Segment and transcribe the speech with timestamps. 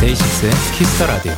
[0.00, 1.32] 데이식스의 Kiss the Radio.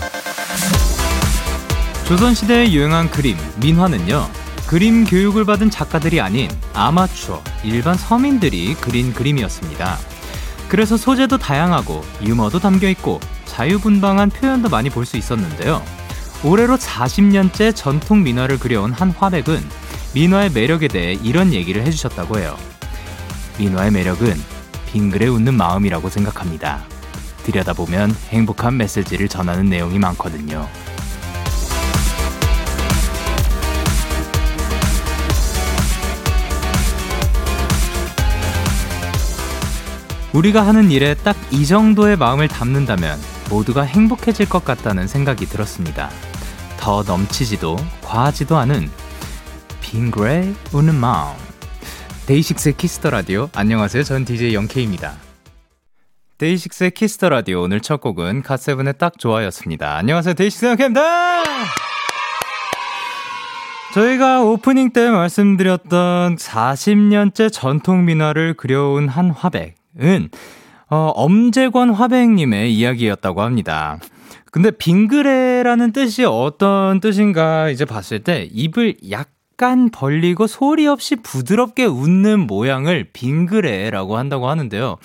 [2.04, 4.43] 조선시대에 유행한 그림, 민화는요,
[4.74, 9.96] 그림 교육을 받은 작가들이 아닌 아마추어, 일반 서민들이 그린 그림이었습니다.
[10.68, 15.80] 그래서 소재도 다양하고 유머도 담겨 있고 자유분방한 표현도 많이 볼 수 있었는데요.
[16.42, 19.62] 올해로 40년째 전통 민화를 그려온 한 화백은
[20.12, 22.56] 민화의 매력에 대해 이런 얘기를 해주셨다고 해요.
[23.58, 24.34] 민화의 매력은
[24.90, 26.82] 빙그레 웃는 마음이라고 생각합니다.
[27.44, 30.68] 들여다보면 행복한 메시지를 전하는 내용이 많거든요.
[40.34, 43.16] 우리가 하는 일에 딱 이 정도의 마음을 담는다면
[43.48, 46.10] 모두가 행복해질 것 같다는 생각이 들었습니다.
[46.80, 48.90] 더 넘치지도 과하지도 않은
[49.80, 51.36] 빙그레 우는 마음.
[52.26, 53.48] 데이식스의 Kiss the Radio.
[53.54, 54.02] 안녕하세요.
[54.02, 55.14] 전 DJ Young K입니다.
[56.38, 59.96] 데이식스의 Kiss the Radio 오늘 첫 곡은 갓세븐의 딱 좋아였습니다.
[59.96, 60.34] 안녕하세요.
[60.34, 61.44] 데이식스 Young K입니다.
[63.94, 70.28] 저희가 오프닝 때 말씀드렸던 40년째 전통 민화를 그려온 한 화백 은
[70.90, 73.98] 어, 엄재권 화백님의 이야기였다고 합니다.
[74.50, 82.46] 근데 빙그레라는 뜻이 어떤 뜻인가 이제 봤을 때 입을 약간 벌리고 소리 없이 부드럽게 웃는
[82.46, 84.98] 모양을 빙그레라고 한다고 하는데요.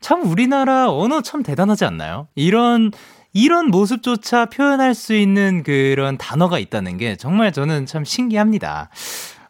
[0.00, 2.28] 참 우리나라 언어 참 대단하지 않나요?
[2.34, 2.92] 이런
[3.34, 8.88] 이런 모습조차 표현할 수 있는 그런 단어가 있다는 게 정말 저는 참 신기합니다.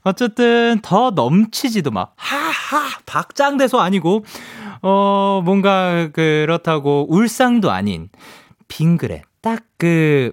[0.02, 4.24] 어쨌든 더 넘치지도 막 하하 박장대소 아니고
[4.86, 8.10] 어 뭔가 그렇다고 울상도 아닌
[8.68, 10.30] 빙그레 딱그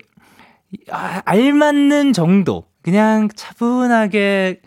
[1.24, 4.60] 알맞는 정도 그냥 차분하게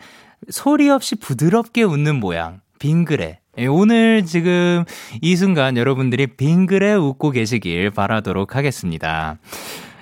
[0.49, 4.85] 소리 없이 부드럽게 웃는 모양 빙그레 예, 오늘 지금
[5.21, 9.37] 이 순간 여러분들이 빙그레 웃고 계시길 바라도록 하겠습니다.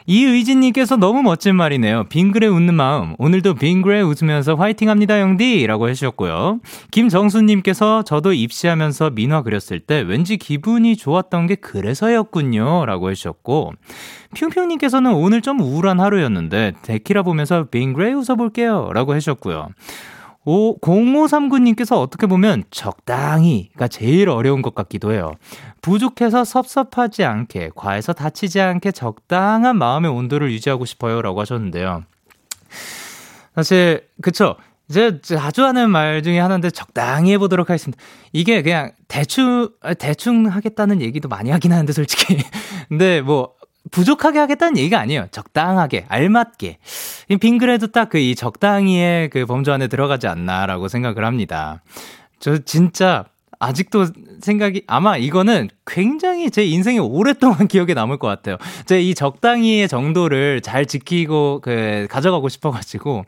[0.05, 2.05] 이의진님께서 너무 멋진 말이네요.
[2.09, 3.15] 빙그레 웃는 마음.
[3.17, 5.65] 오늘도 빙그레 웃으면서 화이팅 합니다, 영디!
[5.67, 6.59] 라고 해주셨고요.
[6.91, 12.85] 김정수님께서 저도 입시하면서 민화 그렸을 때 왠지 기분이 좋았던 게 그래서였군요.
[12.85, 13.73] 라고 해주셨고.
[14.35, 18.91] 핑핑님께서는 오늘 좀 우울한 하루였는데, 데키라 보면서 빙그레 웃어볼게요.
[18.93, 19.69] 라고 해주셨고요.
[20.45, 25.33] 오, 0539님께서 어떻게 보면 적당히가 제일 어려운 것 같기도 해요.
[25.81, 31.21] 부족해서 섭섭하지 않게, 과해서 다치지 않게 적당한 마음의 온도를 유지하고 싶어요.
[31.21, 32.03] 라고 하셨는데요.
[33.55, 34.55] 사실, 그쵸.
[34.89, 38.01] 이제 자주 하는 말 중에 하나인데 적당히 해보도록 하겠습니다.
[38.33, 42.37] 이게 그냥 대충, 대충 하겠다는 얘기도 많이 하긴 하는데 솔직히.
[42.89, 43.53] 근데 뭐,
[43.91, 45.27] 부족하게 하겠다는 얘기가 아니에요.
[45.31, 46.77] 적당하게, 알맞게.
[47.39, 51.81] 빙그레도 딱 그 이 적당히의 그 범주 안에 들어가지 않나라고 생각을 합니다.
[52.39, 53.25] 저 진짜
[53.59, 54.07] 아직도
[54.41, 58.57] 생각이 아마 이거는 굉장히 제 인생에 오랫동안 기억에 남을 것 같아요.
[58.85, 63.25] 제 이 적당히의 정도를 잘 지키고 그 가져가고 싶어가지고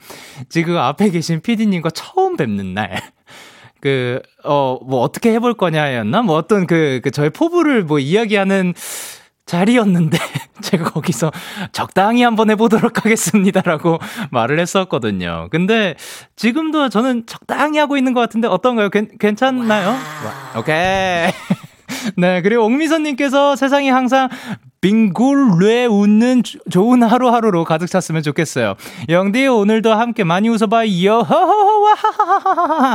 [0.49, 3.01] 지금 앞에 계신 PD님과 처음 뵙는 날.
[3.81, 6.23] 그, 어, 뭐, 어떻게 해볼 거냐였나?
[6.23, 8.73] 뭐, 어떤 그, 그, 저의 포부를 뭐, 이야기하는
[9.45, 10.17] 자리였는데
[10.61, 11.31] 제가 거기서
[11.71, 13.99] 적당히 한번 해보도록 하겠습니다라고
[14.31, 15.47] 말을 했었거든요.
[15.51, 15.95] 근데
[16.35, 18.89] 지금도 저는 적당히 하고 있는 것 같은데 어떤가요?
[18.89, 19.89] 괜, 괜찮나요?
[19.89, 20.59] 와.
[20.59, 21.31] 오케이.
[22.17, 24.29] 네, 그리고 옥미선님께서 세상이 항상
[24.85, 28.75] 빙굴뇌 웃는 좋은 하루하루로 가득 찼으면 좋겠어요.
[29.09, 31.25] 영디 오늘도 함께 많이 웃어봐요.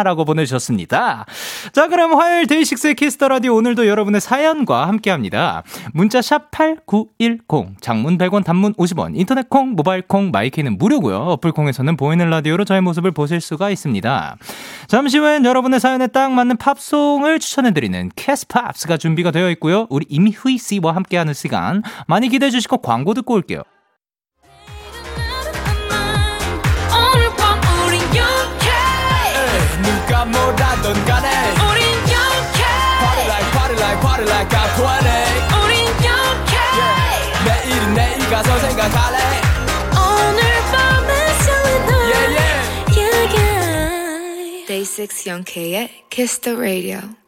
[0.05, 1.27] 라고 보내주셨습니다.
[1.73, 5.65] 자 그럼 화요일 데이식스의 Kiss the Radio 오늘도 여러분의 사연과 함께합니다.
[5.93, 11.17] 문자 샵 #8910 장문 100원, 단문 50원, 인터넷 콩, 모바일 콩, My K는 무료고요.
[11.17, 14.37] 어플 콩에서는 보이는 라디오로 저의 모습을 보실 수가 있습니다.
[14.87, 19.88] 잠시 후엔 여러분의 사연에 딱 맞는 팝송을 추천해드리는 Kiss Pops가 준비가 되어 있고요.
[19.91, 23.62] 우리 임휘 씨와 함께하는 시간 많이 기대해 주시고 광고 듣고 올게요.
[29.82, 32.62] 누가 뭐라던 간에 우린 영케
[33.00, 35.06] Party like party like party like I'm 20
[35.65, 37.44] 우린 영케 yeah.
[37.47, 39.19] 내일은 내일 가서 생각할래
[39.93, 40.41] 오늘
[40.73, 41.11] 밤에
[41.44, 42.59] 설레는 yeah, yeah.
[42.99, 44.67] yeah, yeah.
[44.67, 47.19] Day 6 영케의 Kiss the Radio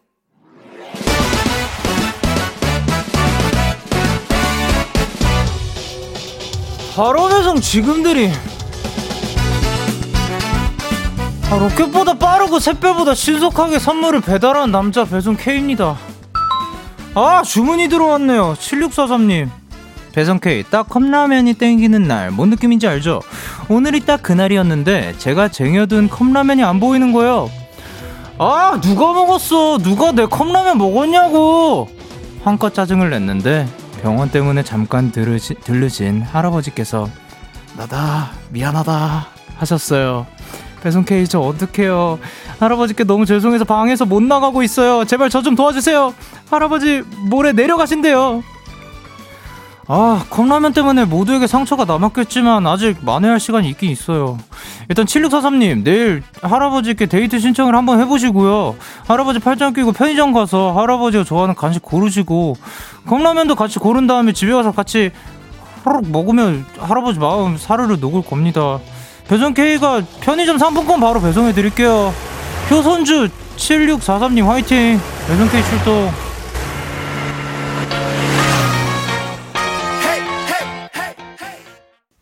[6.95, 8.31] 배송 지금들이
[11.51, 15.97] 아, 로켓보다 빠르고 샛별보다 신속하게 선물을 배달하는 남자 배송 K입니다.
[17.15, 18.55] 아, 주문이 들어왔네요.
[18.59, 19.49] 7643님.
[20.13, 22.31] 배송 K, 딱 컵라면이 땡기는 날.
[22.31, 23.21] 뭔 느낌인지 알죠?
[23.69, 27.51] 오늘이 딱 그날이었는데, 제가 쟁여둔 컵라면이 안 보이는 거예요.
[28.39, 29.79] 아, 누가 먹었어?
[29.79, 31.89] 누가 내 컵라면 먹었냐고!
[32.45, 33.67] 한껏 짜증을 냈는데,
[34.03, 37.09] 병원 때문에 잠깐 들으시, 들르신 할아버지께서,
[37.77, 39.27] 나다, 미안하다,
[39.57, 40.27] 하셨어요.
[40.83, 42.19] 배송 K 저 어떡해요.
[42.59, 45.05] 할아버지께 너무 죄송해서 방에서 못 나가고 있어요.
[45.05, 46.13] 제발 저 좀 도와주세요.
[46.51, 48.43] 할아버지 모레 내려가신대요.
[49.95, 54.39] 아, 컵라면 때문에 모두에게 상처가 남았겠지만 아직 만회할 시간이 있긴 있어요.
[54.89, 58.75] 일단 7643님, 내일 할아버지께 데이트 신청을 한번 해보시고요.
[59.07, 62.57] 할아버지 팔짱 끼고 편의점 가서 할아버지가 좋아하는 간식 고르시고,
[63.07, 65.11] 컵라면도 같이 고른 다음에 집에 가서 같이
[65.85, 68.79] 하루 먹으면 할아버지 마음 사르르 녹을 겁니다.
[69.29, 72.15] 배송 K가 편의점 상품권 바로 배송해 드릴게요.
[72.71, 74.99] 효선주 7643님 화이팅.
[75.29, 76.32] 배송 K 출동.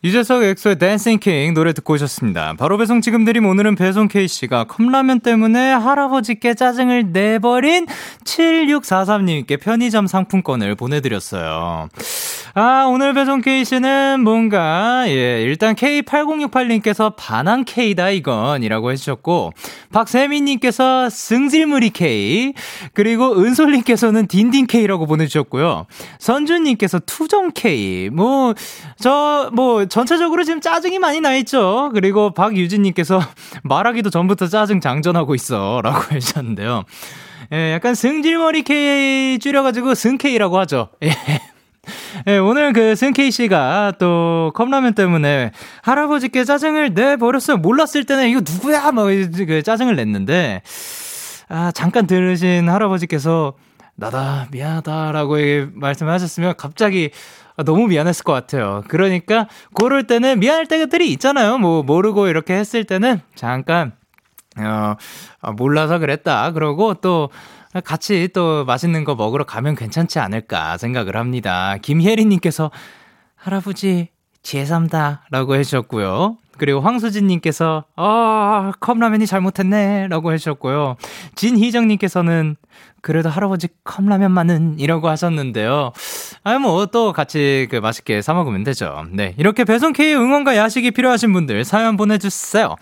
[0.02, 2.54] 유재석 엑소의 Dancing King 노래 듣고 오셨습니다.
[2.58, 7.84] 바로 배송 지금 드림 오늘은 배송 K씨가 컵라면 때문에 할아버지께 짜증을 내버린
[8.24, 11.90] 7643님께 편의점 상품권을 보내드렸어요.
[12.54, 19.52] 아, 오늘 배송 케이스는 뭔가, 예, 일단 K8068님께서 반항 K다, 이건, 이라고 해주셨고,
[19.92, 22.54] 박세민님께서 승질무리 K,
[22.92, 25.86] 그리고 은솔님께서는 딘딘 K라고 보내주셨고요.
[26.18, 28.54] 선주님께서 투정 K, 뭐,
[28.98, 31.90] 저, 뭐, 전체적으로 지금 짜증이 많이 나있죠.
[31.94, 33.20] 그리고 박유진님께서
[33.62, 35.80] 말하기도 전부터 짜증 장전하고 있어.
[35.84, 36.82] 라고 해주셨는데요.
[37.52, 40.88] 예, 약간 승질머리 K 줄여가지고 승K라고 하죠.
[41.02, 41.10] 예.
[42.26, 47.56] 네, 오늘 그 승케이 씨가 또 컵라면 때문에 할아버지께 짜증을 내버렸어요.
[47.56, 48.92] 몰랐을 때는 이거 누구야?
[48.92, 50.62] 막 그 짜증을 냈는데,
[51.48, 53.54] 아, 잠깐 들으신 할아버지께서
[53.96, 55.36] 나다, 미안하다라고
[55.74, 57.10] 말씀을 하셨으면 갑자기
[57.64, 58.82] 너무 미안했을 것 같아요.
[58.88, 61.58] 그러니까, 그럴 때는 미안할 때들이 있잖아요.
[61.58, 63.92] 뭐, 모르고 이렇게 했을 때는 잠깐,
[64.58, 64.94] 어,
[65.40, 66.52] 아, 몰라서 그랬다.
[66.52, 67.30] 그러고 또,
[67.84, 71.76] 같이 또 맛있는 거 먹으러 가면 괜찮지 않을까 생각을 합니다.
[71.80, 72.70] 김혜리님께서
[73.36, 74.08] 할아버지
[74.42, 76.36] 제3다 라고 해주셨고요.
[76.58, 80.96] 그리고 황수진님께서 아 컵라면이 잘못했네 라고 해주셨고요.
[81.36, 82.56] 진희정님께서는
[83.00, 85.92] 그래도 할아버지 컵라면만은 이라고 하셨는데요.
[86.42, 89.04] 아, 뭐, 또 같이 그 맛있게 사먹으면 되죠.
[89.12, 89.34] 네.
[89.36, 92.76] 이렇게 배송 K 응원과 야식이 필요하신 분들 사연 보내주세요.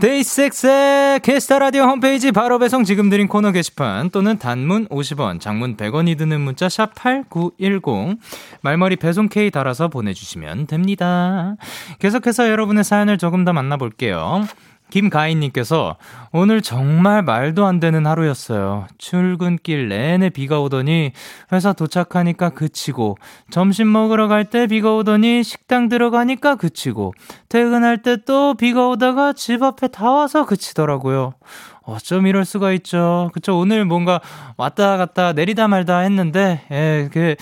[0.00, 6.18] 데이식스의 게스타 라디오 홈페이지 바로 배송 지금 드린 코너 게시판 또는 단문 50원, 장문 100원이
[6.18, 8.18] 드는 문자 샵 8910
[8.60, 11.54] 말머리 배송 K 달아서 보내주시면 됩니다.
[12.00, 14.46] 계속해서 여러분의 사연을 조금 더 만나볼게요.
[14.90, 15.96] 김가인님께서
[16.32, 18.86] 오늘 정말 말도 안 되는 하루였어요.
[18.98, 21.12] 출근길 내내 비가 오더니
[21.52, 23.16] 회사 도착하니까 그치고
[23.50, 27.14] 점심 먹으러 갈 때 비가 오더니 식당 들어가니까 그치고
[27.48, 31.34] 퇴근할 때 또 비가 오다가 집 앞에 다 와서 그치더라고요.
[31.82, 33.30] 어쩜 이럴 수가 있죠.
[33.32, 33.56] 그쵸.
[33.58, 34.20] 오늘 뭔가
[34.56, 37.36] 왔다 갔다 내리다 말다 했는데, 예, 그,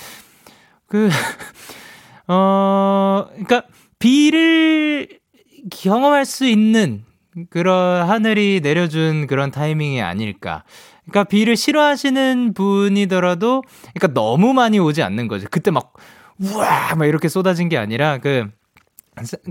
[0.87, 1.09] 그,
[2.27, 3.63] 어, 그니까
[3.99, 5.07] 비를
[5.71, 7.03] 경험할 수 있는
[7.49, 10.63] 그런 하늘이 내려준 그런 타이밍이 아닐까.
[11.05, 13.63] 그러니까 비를 싫어하시는 분이더라도,
[13.93, 15.47] 그러니까 너무 많이 오지 않는 거죠.
[15.51, 15.93] 그때 막,
[16.39, 16.95] 우와!
[16.95, 18.47] 막 이렇게 쏟아진 게 아니라, 그,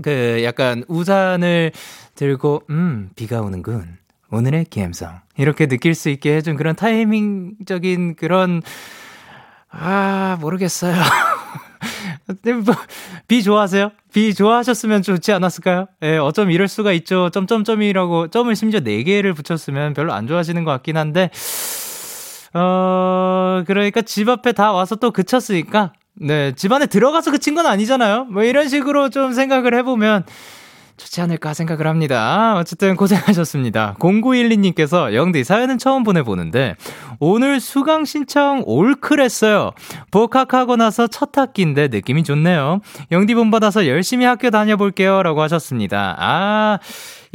[0.01, 1.71] 그 약간 우산을
[2.15, 3.97] 들고, 음, 비가 오는군.
[4.31, 5.21] 오늘의 기엠성.
[5.37, 8.61] 이렇게 느낄 수 있게 해준 그런 타이밍적인 그런,
[9.69, 10.95] 아, 모르겠어요.
[12.27, 12.75] 뭐,
[13.27, 13.91] 비 좋아하세요?
[14.11, 15.87] 비 좋아하셨으면 좋지 않았을까요?
[16.01, 17.29] 예, 어쩜 이럴 수가 있죠.
[17.29, 21.29] 점점점이라고 점을 심지어 4개를 붙였으면 별로 안 좋아하시는 것 같긴 한데,
[22.53, 28.25] 어, 그러니까 집 앞에 다 와서 또 그쳤으니까, 네, 집 안에 들어가서 그친 건 아니잖아요?
[28.25, 30.23] 뭐 이런 식으로 좀 생각을 해 보면,
[30.97, 32.55] 좋지 않을까 생각을 합니다.
[32.57, 33.95] 어쨌든 고생하셨습니다.
[33.99, 36.75] 0912님께서 영디 사연은 처음 보내보는데
[37.19, 39.71] 오늘 수강 신청 올클했어요.
[40.11, 42.79] 복학하고 나서 첫 학기인데 느낌이 좋네요.
[43.11, 45.23] 영디 본 받아서 열심히 학교 다녀볼게요.
[45.23, 46.15] 라고 하셨습니다.
[46.17, 46.79] 아,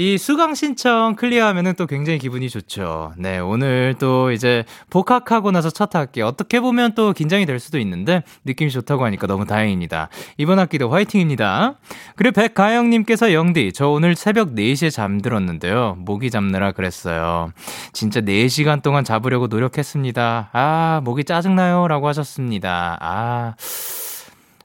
[0.01, 3.13] 이 수강 신청 클리어하면은 또 굉장히 기분이 좋죠.
[3.19, 8.23] 네, 오늘 또 이제 복학하고 나서 첫 학기 어떻게 보면 또 긴장이 될 수도 있는데
[8.47, 10.09] 느낌이 좋다고 하니까 너무 다행입니다.
[10.39, 11.75] 이번 학기도 화이팅입니다.
[12.17, 15.97] 그리고 백가영님께서 영디, 저 오늘 새벽 4시에 잠들었는데요.
[15.99, 17.53] 모기 잡느라 그랬어요.
[17.93, 20.49] 진짜 4시간 동안 잡으려고 노력했습니다.
[20.55, 21.89] 아, 목이 짜증나요.
[21.89, 22.97] 라고 하셨습니다.
[23.03, 23.55] 아,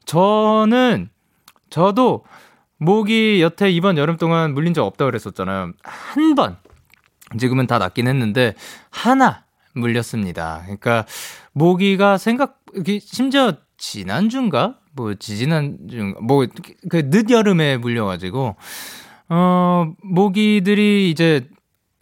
[0.06, 1.10] 저는,
[1.70, 2.24] 저도
[2.78, 5.72] 모기 여태 이번 여름 동안 물린 적 없다고 그랬었잖아요.
[5.84, 6.58] 한 번.
[7.40, 8.54] 지금은 다 낫긴 했는데
[8.90, 10.62] 하나 물렸습니다.
[10.64, 11.06] 그러니까
[11.54, 12.60] 모기가 생각
[13.02, 14.80] 심지어 지난주인가?
[14.94, 18.56] 뭐 지지난주 뭐그 늦여름에 물려 가지고
[19.28, 21.50] 어 모기들이 이제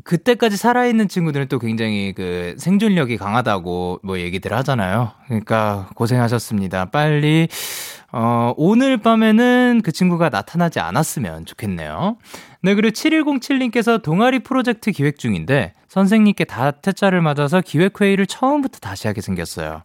[0.03, 5.11] 그때까지 살아있는 친구들은 또 굉장히 그 생존력이 강하다고 뭐 얘기들 하잖아요.
[5.27, 6.85] 그러니까 고생하셨습니다.
[6.91, 7.47] 빨리
[8.15, 12.17] 어, 오늘 밤에는 그 친구가 나타나지 않았으면 좋겠네요.
[12.61, 19.21] 네, 그리고 7107님께서 동아리 프로젝트 기획 중인데 선생님께 다 퇴짜를 맞아서 기획회의를 처음부터 다시 하게
[19.21, 19.81] 생겼어요.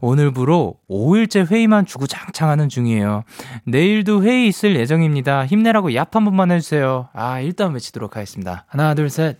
[0.00, 3.24] 오늘부로 5일째 회의만 주구장창 하는 중이에요.
[3.64, 5.44] 내일도 회의 있을 예정입니다.
[5.44, 7.08] 힘내라고 얍 한 번만 해주세요.
[7.12, 8.64] 아, 일단 외치도록 하겠습니다.
[8.68, 9.38] 하나, 둘, 셋.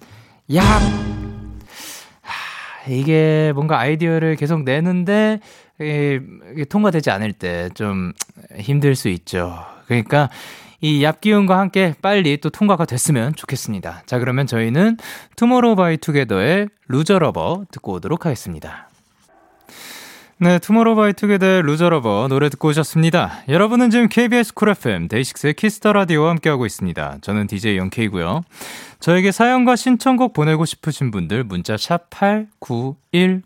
[0.50, 0.62] 얍!
[2.88, 5.65] 이게 뭔가 아이디어를 계속 내는데 이,
[6.68, 8.12] 통과되지 않을 때 좀
[8.58, 9.58] 힘들 수 있죠.
[9.86, 10.30] 그러니까
[10.80, 14.02] 이 얍기운과 함께 빨리 또 통과가 됐으면 좋겠습니다.
[14.06, 14.98] 자, 그러면 저희는
[15.36, 18.85] 투모로우 바이 투게더의 Loser Lover 듣고 오도록 하겠습니다.
[20.38, 23.44] 네, 투모로우 바이 투게더의 Loser Lover 노래 듣고 오셨습니다.
[23.48, 27.18] 여러분은 지금 KBS Cool FM 데이식스의 Kiss the Radio와 함께하고 있습니다.
[27.22, 28.42] 저는 DJ 영케이고요.
[29.00, 33.44] 저에게 사연과 신청곡 보내고 싶으신 분들 문자 샵 8910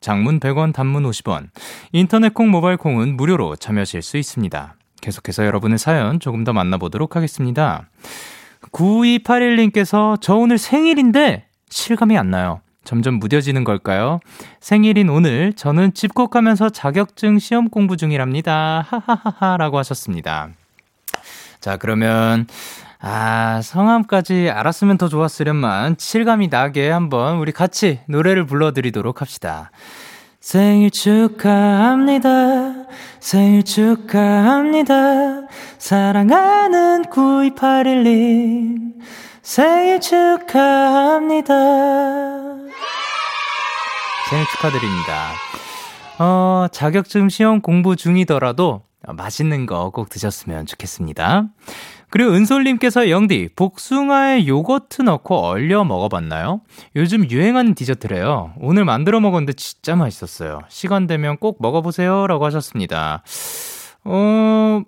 [0.00, 1.48] 장문 100원 단문 50원
[1.90, 4.76] 인터넷 콩 모바일 콩은 무료로 참여하실 수 있습니다.
[5.00, 7.88] 계속해서 여러분의 사연 조금 더 만나보도록 하겠습니다.
[8.70, 12.60] 9281님께서 저 오늘 생일인데 실감이 안 나요.
[12.88, 14.18] 점점 무뎌지는 걸까요?
[14.60, 18.82] 생일인 오늘 저는 집콕하면서 자격증 시험 공부 중이랍니다.
[18.88, 20.48] 하하하하 라고 하셨습니다.
[21.60, 22.46] 자, 그러면
[22.98, 29.70] 아, 성함까지 알았으면 더 좋았으련만 실감이 나게 한번 우리 같이 노래를 불러드리도록 합시다.
[30.40, 32.86] 생일 축하합니다.
[33.20, 34.94] 생일 축하합니다.
[35.76, 38.94] 사랑하는 9281님.
[39.42, 41.54] 생일 축하합니다.
[44.28, 45.30] 생일 축하드립니다.
[46.18, 51.44] 어, 자격증 시험 공부 중이더라도 맛있는 거 꼭 드셨으면 좋겠습니다.
[52.10, 56.60] 그리고 은솔님께서 영디, 복숭아에 요거트 넣고 얼려 먹어봤나요?
[56.96, 58.54] 요즘 유행하는 디저트래요.
[58.60, 60.60] 오늘 만들어 먹었는데 진짜 맛있었어요.
[60.68, 62.26] 시간 되면 꼭 먹어보세요.
[62.26, 63.22] 라고 하셨습니다.
[64.04, 64.82] 어,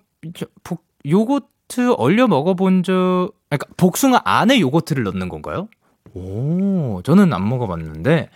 [0.64, 5.68] 복, 요거트 얼려 먹어본 적, 그러니까 복숭아 안에 요거트를 넣는 건가요?
[6.14, 8.30] 오, 저는 안 먹어봤는데,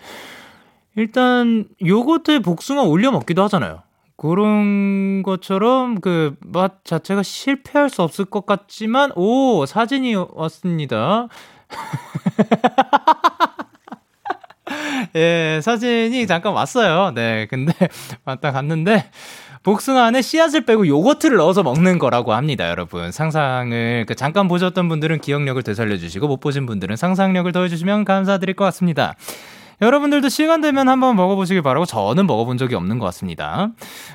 [0.96, 3.82] 일단 요거트에 복숭아 올려 먹기도 하잖아요.
[4.16, 11.26] 그런 것처럼 그 맛 자체가 실패할 수 없을 것 같지만, 오, 사진이 왔습니다.
[15.16, 17.12] 예, 사진이 잠깐 왔어요.
[17.14, 17.72] 네, 근데
[18.24, 19.10] 왔다 갔는데,
[19.62, 23.12] 복숭아 안에 씨앗을 빼고 요거트를 넣어서 먹는 거라고 합니다, 여러분.
[23.12, 28.54] 상상을, 그 잠깐 보셨던 분들은 기억력을 되살려 주시고, 못 보신 분들은 상상력을 더해 주시면 감사드릴
[28.54, 29.14] 것 같습니다.
[29.80, 33.70] 여러분들도 시간 되면 한번 먹어보시길 바라고 저는 먹어본 적이 없는 것 같습니다.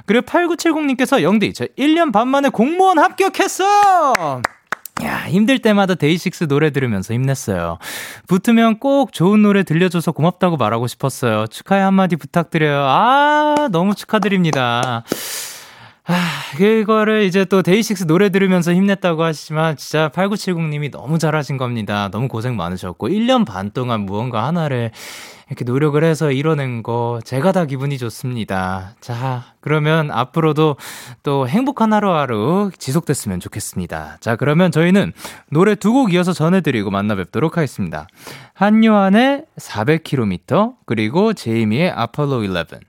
[0.05, 4.41] 그리고 8970님께서 영디, 저 1년 반 만에 공무원 합격했어!
[5.03, 7.77] 야, 힘들 때마다 데이식스 노래 들으면서 힘냈어요.
[8.27, 11.47] 붙으면 꼭 좋은 노래 들려줘서 고맙다고 말하고 싶었어요.
[11.47, 12.83] 축하의 한마디 부탁드려요.
[12.85, 15.03] 아, 너무 축하드립니다.
[16.11, 22.09] 아, 그거를 이제 또 데이식스 노래 들으면서 힘냈다고 하시지만 진짜 8970님이 너무 잘하신 겁니다.
[22.11, 24.89] 너무 고생 많으셨고 1년 반 동안 무언가 하나를
[25.49, 28.95] 이렇게 노력을 해서 이뤄낸 거 제가 다 기분이 좋습니다.
[29.01, 30.77] 자, 그러면 앞으로도
[31.21, 34.17] 또 행복한 하루하루 지속됐으면 좋겠습니다.
[34.19, 35.13] 자, 그러면 저희는
[35.51, 38.07] 노래 두 곡 이어서 전해드리고 만나 뵙도록 하겠습니다.
[38.53, 42.88] 한요한의 400km 그리고 제이미의 아폴로 11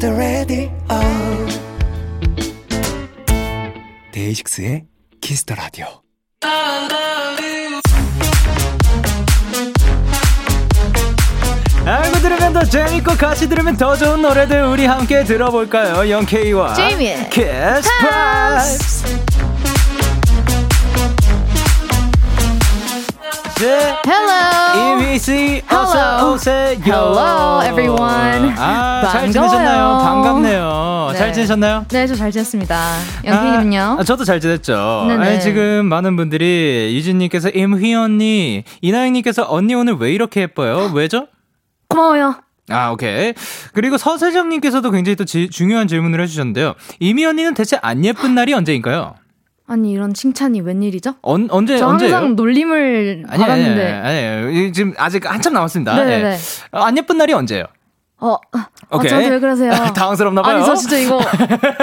[0.00, 0.70] the Radio
[4.12, 4.84] 데이식스의
[5.20, 6.00] the Radio.
[11.84, 16.08] 알고 들으면 더 재밌고 같이 들으면 더 좋은 노래들 우리 함께 들어볼까요?
[16.08, 19.29] 영케이와 제이미의 Kiss Pops
[23.62, 24.94] Hello.
[24.94, 26.78] 이미 이은희 씨 어서 오세요.
[26.82, 28.54] Hello everyone.
[28.56, 29.98] 아, 잘 지내셨나요?
[30.02, 31.08] 반갑네요.
[31.12, 31.18] 네.
[31.18, 31.84] 잘 지내셨나요?
[31.90, 32.94] 네, 저 잘 지냈습니다.
[33.24, 33.96] 영빈님은요?
[34.00, 35.04] 아, 저도 잘 지냈죠.
[35.08, 35.26] 네네.
[35.26, 40.90] 아니, 지금 많은 분들이 유진님께서 임휘 언니, 이나영님께서 언니 오늘 왜 이렇게 예뻐요?
[40.94, 41.26] 왜죠?
[41.88, 42.36] 고마워요.
[42.70, 43.34] 아, 오케이.
[43.74, 46.74] 그리고 서세정님께서도 굉장히 또 지, 중요한 질문을 해주셨는데요.
[46.98, 49.16] 이미 언니는 대체 안 예쁜 날이 언제인가요?
[49.70, 51.14] 아니 이런 칭찬이 웬일이죠?
[51.22, 52.16] 언, 언제, 저 언제예요?
[52.16, 53.92] 항상 놀림을 아니, 아니, 아니, 받았는데.
[53.92, 55.94] 아니, 지금 아직 한참 남았습니다.
[55.94, 56.30] 네네네.
[56.32, 56.36] 예.
[56.72, 57.66] 어, 안 예쁜 날이 언제예요?
[58.20, 58.38] 어, 어,
[58.96, 59.08] 오케이.
[59.08, 59.72] 저한테 왜 그러세요?
[59.94, 60.56] 당황스럽나 봐요.
[60.56, 61.20] 아니 저 진짜 이거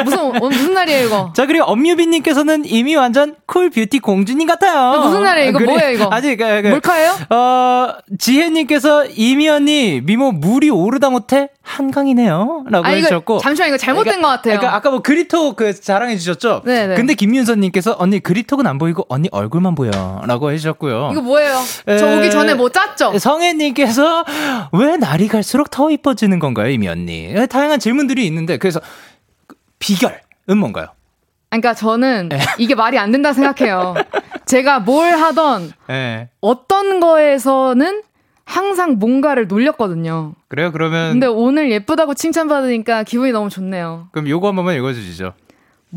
[0.03, 1.33] 무슨 어, 무슨 날이에요 이거?
[1.35, 5.01] 자, 그리고 엄유빈님께서는 이미 완전 cool beauty 공주님 같아요.
[5.01, 5.49] 무슨 날이에요?
[5.49, 6.09] 이거 뭐예요, 이거?
[6.11, 7.15] 아직, 그, 그, 몰카예요?
[7.29, 12.65] 어, 지혜님께서 제이미 언니, 미모 물이 오르다 못해 한강이네요.
[12.69, 13.39] 라고 아 해주셨고.
[13.39, 14.55] 잠시만 이거 잘못된 것 같아요.
[14.57, 16.61] 그러니까 아까 뭐 그립톡 그 자랑해 주셨죠?
[16.65, 16.95] 네네.
[16.95, 20.21] 근데 김윤선님께서 언니 그립톡은 안 보이고 언니 얼굴만 보여.
[20.25, 21.09] 라고 해주셨고요.
[21.11, 21.59] 이거 뭐예요?
[21.85, 23.17] 저 에, 오기 전에 뭐 짰죠?
[23.17, 24.23] 성혜님께서
[24.71, 27.33] 왜 날이 갈수록 더 이뻐지 는 건가요, 이미 언니?
[27.49, 28.79] 다양한 질문들이 있는데 그래서
[29.47, 30.87] 그 비결은 뭔가요?
[31.49, 32.39] 그러니까 저는 네.
[32.57, 33.95] 이게 말이 안 된다 생각해요.
[34.45, 36.29] 제가 뭘 하던 예.
[36.41, 38.01] 어떤 거에서는
[38.45, 40.33] 항상 뭔가를 놀렸거든요.
[40.47, 40.71] 그래요?
[40.71, 44.07] 그러면 근데 오늘 예쁘다고 칭찬받으니까 기분이 너무 좋네요.
[44.11, 45.33] 그럼 요거 한 번만 읽어 주시죠.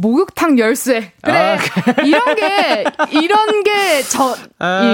[0.01, 1.13] 목욕탕 열쇠.
[1.23, 1.37] 그래.
[1.37, 1.59] 아,
[2.03, 4.35] 이런 게, 이런 게 저,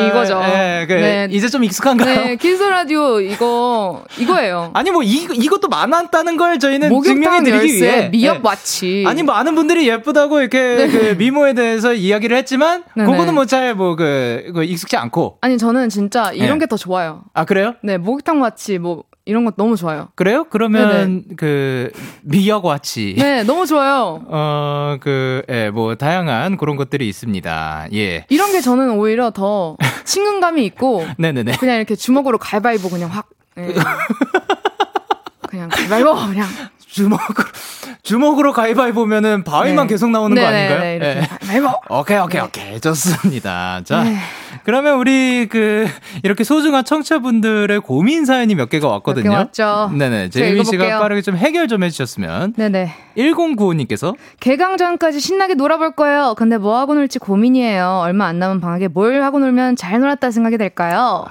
[0.09, 0.41] 이거죠.
[0.45, 1.29] 예, 그, 네.
[1.31, 2.25] 이제 좀 익숙한가요?
[2.25, 4.73] 네, Kiss Radio 이거, 이거예요.
[4.75, 8.39] 아니 뭐 이, 이것도 많았다는 걸 저희는 증명해 드리기 위해 미역 예.
[8.41, 9.05] 마취.
[9.07, 13.11] 아니 많은 분들이 예쁘다고 이렇게 그 미모에 대해서 이야기를 했지만 네네.
[13.11, 16.65] 그거는 뭐 잘 뭐그 익숙치 않고 아니, 저는 진짜 이런 네.
[16.65, 17.23] 게더 좋아요.
[17.33, 17.75] 아 그래요?
[17.85, 20.09] 네, 목욕탕 마취, 뭐, 이런 거 너무 좋아요.
[20.15, 20.45] 그래요?
[20.51, 21.91] 그러면 그
[22.23, 24.23] 미역와치 네, 너무 좋아요.
[24.29, 27.89] 어 그 예 뭐 다양한 그런 것들이 있습니다.
[27.93, 28.25] 예.
[28.31, 31.57] 이런 게 저는 오히려 더 친근감이 있고, 네네네.
[31.59, 33.29] 그냥 이렇게 주먹으로 가위바위보 그냥 확.
[33.59, 33.75] 예.
[35.49, 36.47] 그냥 가위바위보 그냥.
[36.97, 37.45] 주먹으로
[38.03, 39.93] 주먹으로 가위바위보면은 바위만 네.
[39.95, 40.95] 계속 나오는 거 네네네, 아닌가요?
[40.97, 41.47] 이렇게 예.
[41.47, 41.69] 가위바위보.
[41.91, 43.81] 오케이 오케이 오케이 좋습니다.
[43.85, 44.17] 자 네.
[44.65, 45.87] 그러면 우리 그
[46.23, 49.31] 이렇게 소중한 청취자분들의 고민 사연이 몇 개가 왔거든요.
[49.31, 49.91] 몇 개 왔죠.
[49.97, 50.99] 네네 제이미 씨가.
[50.99, 52.93] 빠르게 좀 해결 좀 해주셨으면 네네.
[53.17, 56.35] 1095님께서 개강 전까지 신나게 놀아볼 거예요.
[56.37, 58.01] 근데 뭐 하고 놀지 고민이에요.
[58.03, 61.25] 얼마 안 남은 방학에 뭘 하고 놀면 잘 놀았다 생각이 될까요?
[61.27, 61.29] 뭐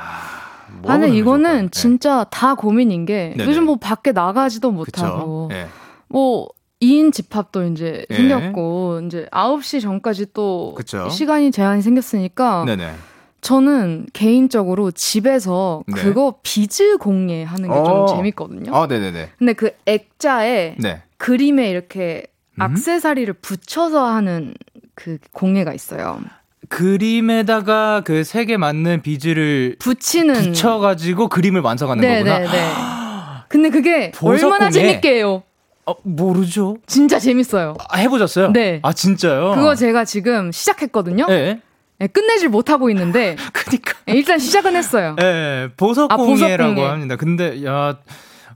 [0.88, 1.70] 아, 근데 하고 이거는 좋을까요?
[1.70, 3.50] 진짜 다 고민인 게 네네.
[3.50, 4.72] 요즘 뭐 밖에 나가지도?
[4.72, 5.68] 못하고 예.
[6.08, 6.48] 뭐
[6.82, 8.16] 2인 집합도 이제 예.
[8.16, 11.10] 생겼고 이제 9시 전까지 또 그쵸?
[11.10, 12.94] 시간이 제한이 생겼으니까 네네.
[13.42, 15.94] 저는 개인적으로 집에서 네.
[16.02, 18.06] 그거 비즈 공예 하는 게좀 어.
[18.08, 18.76] 재밌거든요.
[18.76, 19.30] 아 네네네.
[19.38, 21.02] 근데 그 액자에 네.
[21.18, 22.26] 그림에 이렇게
[22.58, 22.62] 음?
[22.62, 24.54] 악세사리를 붙여서 하는
[24.96, 26.20] 그 공예가 있어요.
[26.70, 32.40] 그림에다가 그 색에 맞는 비즈를 붙이는 붙여가지고 그림을 완성하는 거구나.
[32.40, 32.74] 네네네.
[33.48, 34.70] 근데 그게 얼마나?
[34.70, 35.44] 재밌게 해요.
[35.86, 36.78] 어, 모르죠.
[36.88, 37.76] 진짜 재밌어요.
[37.90, 38.52] 아, 해보셨어요?
[38.54, 38.80] 네.
[38.84, 39.54] 아 진짜요?
[39.56, 41.28] 그거 제가 지금 시작했거든요.
[41.30, 41.62] 예.
[42.00, 43.94] 네, 끝내질 못하고 있는데 그니까.
[44.06, 45.16] 네, 일단 시작은 했어요.
[45.22, 46.82] 예, 보석 아, 공예라고.
[46.82, 47.16] 합니다.
[47.16, 47.98] 근데 야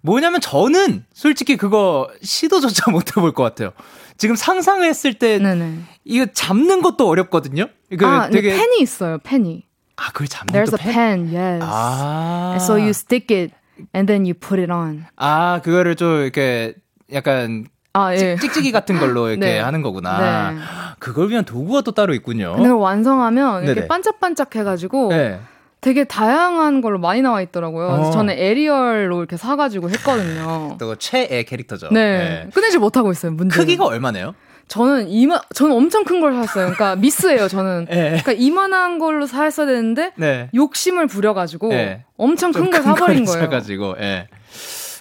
[0.02, 3.72] 뭐냐면 저는 솔직히 그거 시도조차 못 해볼 것 같아요.
[4.20, 5.80] 지금 상상했을 때 네네.
[6.04, 7.68] 이거 잡는 것도 어렵거든요.
[7.90, 9.18] 이거 아, 되게 펜이 있어요.
[9.24, 9.64] 펜이.
[9.96, 11.64] 아 그걸 잡는 There's 것도 a pen, yes.
[11.66, 12.50] 아.
[12.52, 13.54] And so you stick it
[13.96, 15.06] and then you put it on.
[15.16, 16.76] 아 그거를 좀 이렇게
[17.14, 18.36] 약간 아, 예.
[18.36, 19.60] 찍찍이 같은 걸로 이렇게 네.
[19.60, 20.52] 하는 거구나.
[20.52, 20.58] 네.
[21.00, 22.56] 그걸 위한 도구가 또 따로 있군요.
[22.56, 23.88] 근데 완성하면 이렇게 네네.
[23.88, 25.40] 반짝반짝 해가지고 네.
[25.82, 27.88] 되게 다양한 걸로 많이 나와 있더라고요.
[27.92, 28.12] 그래서 어.
[28.12, 30.76] 저는 에리얼로 이렇게 사가지고 했거든요.
[30.80, 31.90] 또 최애 캐릭터죠.
[31.92, 32.50] 네.
[32.54, 33.56] 끝내지 못하고 있어요, 문제.
[33.56, 34.36] 크기가 얼마네요?
[34.68, 36.66] 저는 이만, 저는 엄청 큰 걸 샀어요.
[36.66, 37.86] 그러니까 미스예요, 저는.
[37.90, 38.04] 네.
[38.22, 40.50] 그러니까 이만한 걸로 샀어야 되는데 네.
[40.54, 42.04] 욕심을 부려가지고 네.
[42.18, 43.46] 엄청 큰 걸 사버린 걸 거예요.
[43.46, 44.28] 사가지고, 예.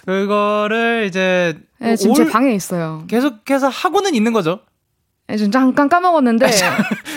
[0.05, 3.03] 그거를 이제 네, 지금 올- 제 방에 있어요.
[3.07, 4.59] 계속해서 하고는 있는 거죠.
[5.29, 6.47] 네, 좀 잠깐 까먹었는데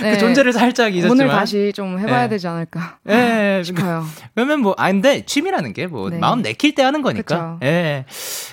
[0.03, 1.13] 네, 그 존재를 살짝 잊었지만.
[1.13, 2.29] 오늘 다시 좀 해봐야 네.
[2.29, 4.05] 되지 않을까 예, 싶어요.
[4.35, 6.19] 그러면 뭐, 아, 근데 취미라는 게 뭐, 네.
[6.19, 7.59] 마음 내킬 때 하는 거니까.
[7.63, 8.05] 예.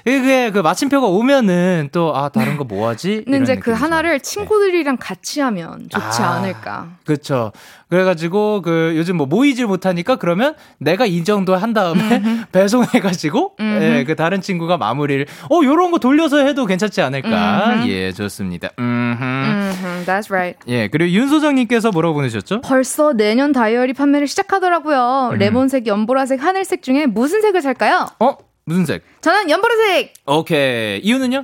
[0.05, 3.23] 그게 그 마침표가 오면은 또, 아, 다른 거 뭐 하지?
[3.25, 3.83] 근데 이제 그 느낌이죠.
[3.83, 4.19] 하나를 네.
[4.19, 6.35] 친구들이랑 같이 하면 좋지 아.
[6.35, 6.87] 않을까.
[7.03, 7.51] 그쵸.
[7.89, 11.99] 그래가지고, 그, 요즘 뭐 모이질 못하니까 그러면 내가 이 정도 한 다음에
[12.51, 13.55] 배송해가지고.
[13.59, 17.75] 예, 그 다른 친구가 마무리를, 어, 요런 거 돌려서 해도 괜찮지 않을까.
[17.75, 17.89] 음흠.
[17.89, 18.69] 예, 좋습니다.
[18.77, 19.23] 음흠.
[19.23, 20.57] 음, that's right.
[20.67, 22.61] 예, 그리고 윤소정님께서 뭐라고 보내셨죠?
[22.61, 25.31] 벌써 내년 다이어리 판매를 시작하더라고요.
[25.33, 25.37] 음.
[25.39, 28.07] 레몬색, 연보라색, 하늘색 중에 무슨 색을 살까요?
[28.19, 28.37] 어?
[28.65, 29.03] 무슨 색?
[29.21, 30.13] 저는 연보라색!
[30.27, 30.99] 오케이.
[30.99, 31.43] 이유는요?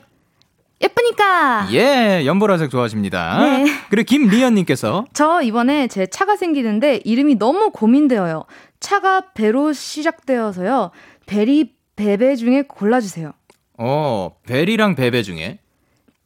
[0.82, 1.68] 예쁘니까!
[1.72, 3.40] 예, 연보라색 좋아하십니다.
[3.42, 3.66] 네.
[3.90, 8.44] 그리고 김리연님께서 저 이번에 제 차가 생기는데 이름이 너무 고민되어요.
[8.80, 10.92] 차가 배로 시작되어서요.
[11.26, 13.32] 베리 베베 중에 골라주세요.
[13.78, 15.60] 어, 베리랑 베베 중에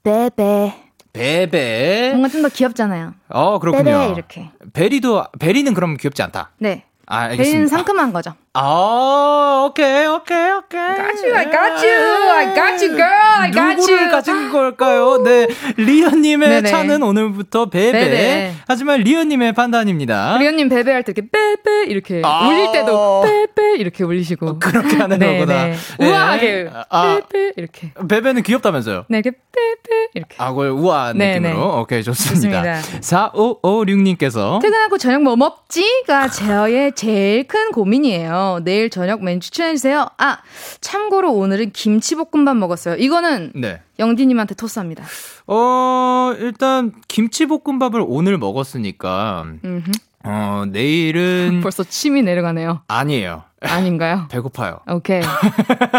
[0.03, 0.73] 베베.
[1.13, 2.09] 베베.
[2.11, 3.13] 뭔가 좀 더 귀엽잖아요.
[3.29, 3.83] 어, 그렇군요.
[3.83, 4.49] 베베 이렇게.
[4.73, 6.51] 베리도 베리는 그럼 귀엽지 않다.
[6.57, 6.85] 네.
[7.05, 7.43] 아, 알겠습니다.
[7.43, 8.33] 베리는 상큼한 거죠.
[8.53, 10.95] 아, 오케이, 오케이, 오케이.
[10.95, 14.11] Got you, I got you, I got you, girl, I got 누구를 you.
[14.11, 15.21] 가진 걸까요?
[15.23, 16.69] 네, 리언님의 네네.
[16.69, 17.91] 차는 오늘부터 베베.
[17.91, 18.53] 베베.
[18.67, 20.37] 하지만 리언님의 판단입니다.
[20.39, 22.47] 리언님 베베 할 때 이렇게 빼빼 이렇게 아.
[22.47, 25.65] 울릴 때도 빼빼 이렇게 울리시고 그렇게 하는 네, 거구나.
[25.65, 25.75] 네.
[25.99, 26.07] 네.
[26.09, 27.19] 우아하게 아.
[27.29, 29.05] 빼빼 이렇게 베베는 귀엽다면서요?
[29.09, 31.53] 네 이렇게 빼빼 이렇게 아, 그걸 우아한 네, 느낌으로.
[31.75, 31.79] 네.
[31.81, 32.81] 오케이, 좋습니다.
[32.81, 32.99] 좋습니다.
[33.01, 38.38] 4556님께서 퇴근하고 저녁 뭐 먹지가 저의 제일 큰 고민이에요.
[38.63, 40.07] 내일 저녁 메뉴 추천해주세요.
[40.17, 40.37] 아
[40.81, 42.95] 참고로 오늘은 김치볶음밥 먹었어요.
[42.95, 43.81] 이거는 네.
[43.99, 45.03] 영디님한테 토스합니다.
[45.47, 49.91] 어, 일단 김치볶음밥을 오늘 먹었으니까 음흠.
[50.25, 52.81] 어, 내일은 벌써 침이 내려가네요.
[52.87, 53.43] 아니에요.
[53.61, 54.27] 아닌가요?
[54.31, 54.79] 배고파요.
[54.89, 55.21] 오케이.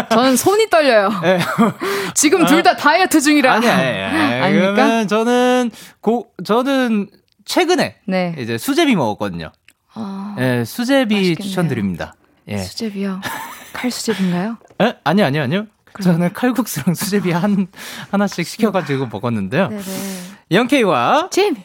[0.09, 1.09] 저는 손이 떨려요.
[1.21, 1.39] 네.
[2.15, 3.53] 지금 둘 다 다이어트 중이라.
[3.53, 4.41] 아니, 아니, 아니.
[4.41, 4.73] 아닙니까?
[4.73, 7.07] 그러면 저는 고 저는
[7.45, 8.35] 최근에 네.
[8.37, 9.51] 이제 수제비 먹었거든요.
[9.93, 11.35] 아, 예, 수제비 맛있겠네요.
[11.49, 12.13] 추천드립니다.
[12.47, 12.57] 예.
[12.57, 13.21] 수제비요.
[13.73, 14.57] 칼수제비인가요?
[14.81, 14.93] 에?
[15.03, 15.65] 아니요, 아니요, 아니요.
[16.01, 17.67] 저는 칼국수랑 수제비 한
[18.11, 19.67] 하나씩 시켜가지고 먹었는데요.
[19.69, 19.83] 네네.
[20.51, 21.57] 영케이와 재미.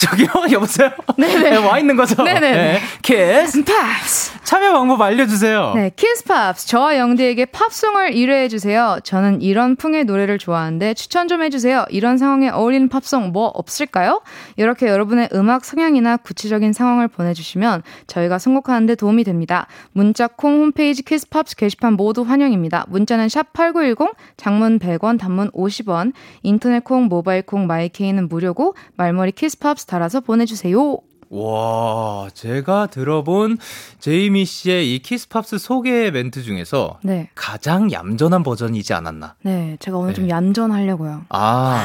[0.00, 0.90] 저기요, 여보세요?
[1.18, 1.56] 네네.
[1.56, 2.22] 와 있는 거죠?
[2.22, 2.80] 네네 네.
[3.02, 4.31] Kiss Pops.
[4.44, 5.72] 참여 방법 알려주세요.
[5.74, 6.66] 네, Kiss Pops.
[6.66, 8.98] 저와 영디에게 팝송을 1회 해주세요.
[9.04, 11.86] 저는 이런 풍의 노래를 좋아하는데 추천 좀 해주세요.
[11.90, 14.22] 이런 상황에 어울리는 팝송 뭐 없을까요?
[14.56, 19.68] 이렇게 여러분의 음악 성향이나 구체적인 상황을 보내주시면 저희가 선곡하는데 도움이 됩니다.
[19.92, 22.86] 문자, 콩, 홈페이지 Kiss Pops 게시판 모두 환영입니다.
[22.88, 29.86] 문자는 샵8910, 장문 100원, 단문 50원, 인터넷 콩, 모바일 콩, 마이케이는 무료고 말머리 Kiss Pops
[29.86, 30.98] 달아서 보내주세요.
[31.34, 33.56] 와, 제가 들어본
[33.98, 37.30] 제이미 씨의 이 Kiss Pops 소개 멘트 중에서 네.
[37.34, 39.36] 가장 얌전한 버전이지 않았나.
[39.40, 40.30] 네, 제가 오늘 좀 네.
[40.30, 41.24] 얌전하려고요.
[41.30, 41.82] 아.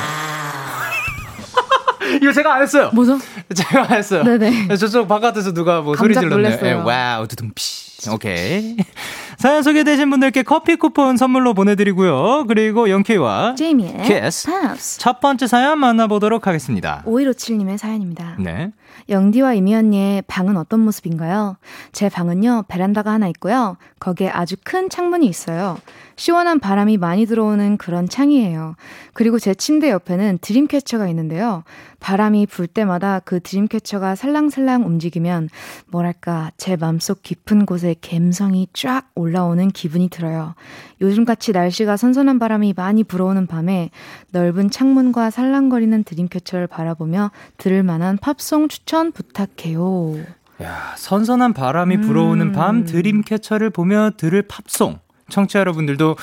[2.21, 2.91] 이거 제가 안 했어요.
[2.93, 3.17] 뭐죠?
[3.55, 4.23] 제가 안 했어요.
[4.23, 4.75] 네네.
[4.75, 6.59] 저쪽 바깥에서 누가 뭐 소리 질렀네요.
[6.63, 7.87] 예, wow, 두둥피.
[8.11, 8.75] 오케이.
[9.37, 12.45] 사연 소개되신 분들께 커피 쿠폰 선물로 보내드리고요.
[12.47, 14.51] 그리고 영케이와 제이미의 Kiss.
[14.51, 14.99] Pops.
[14.99, 17.03] 첫 번째 사연 만나보도록 하겠습니다.
[17.05, 18.35] 5157님의 사연입니다.
[18.39, 18.71] 네.
[19.09, 21.57] 영디와 이미 언니의 방은 어떤 모습인가요?
[21.91, 23.77] 제 방은요, 베란다가 하나 있고요.
[23.99, 25.77] 거기에 아주 큰 창문이 있어요.
[26.15, 28.75] 시원한 바람이 많이 들어오는 그런 창이에요.
[29.13, 31.63] 그리고 제 침대 옆에는 드림캐쳐가 있는데요.
[31.99, 35.49] 바람이 불 때마다 그 드림캐쳐가 살랑살랑 움직이면
[35.87, 40.55] 뭐랄까 제 맘속 깊은 곳에 갬성이 쫙 올라오는 기분이 들어요.
[41.01, 43.91] 요즘같이 날씨가 선선한 바람이 많이 불어오는 밤에
[44.31, 50.15] 넓은 창문과 살랑거리는 드림캐쳐를 바라보며 들을 만한 팝송 추천 부탁해요.
[50.61, 52.51] 야, 선선한 바람이 불어오는 음.
[52.51, 54.99] 밤 드림캐쳐를 보며 들을 팝송.
[55.29, 56.15] 청취자 여러분들도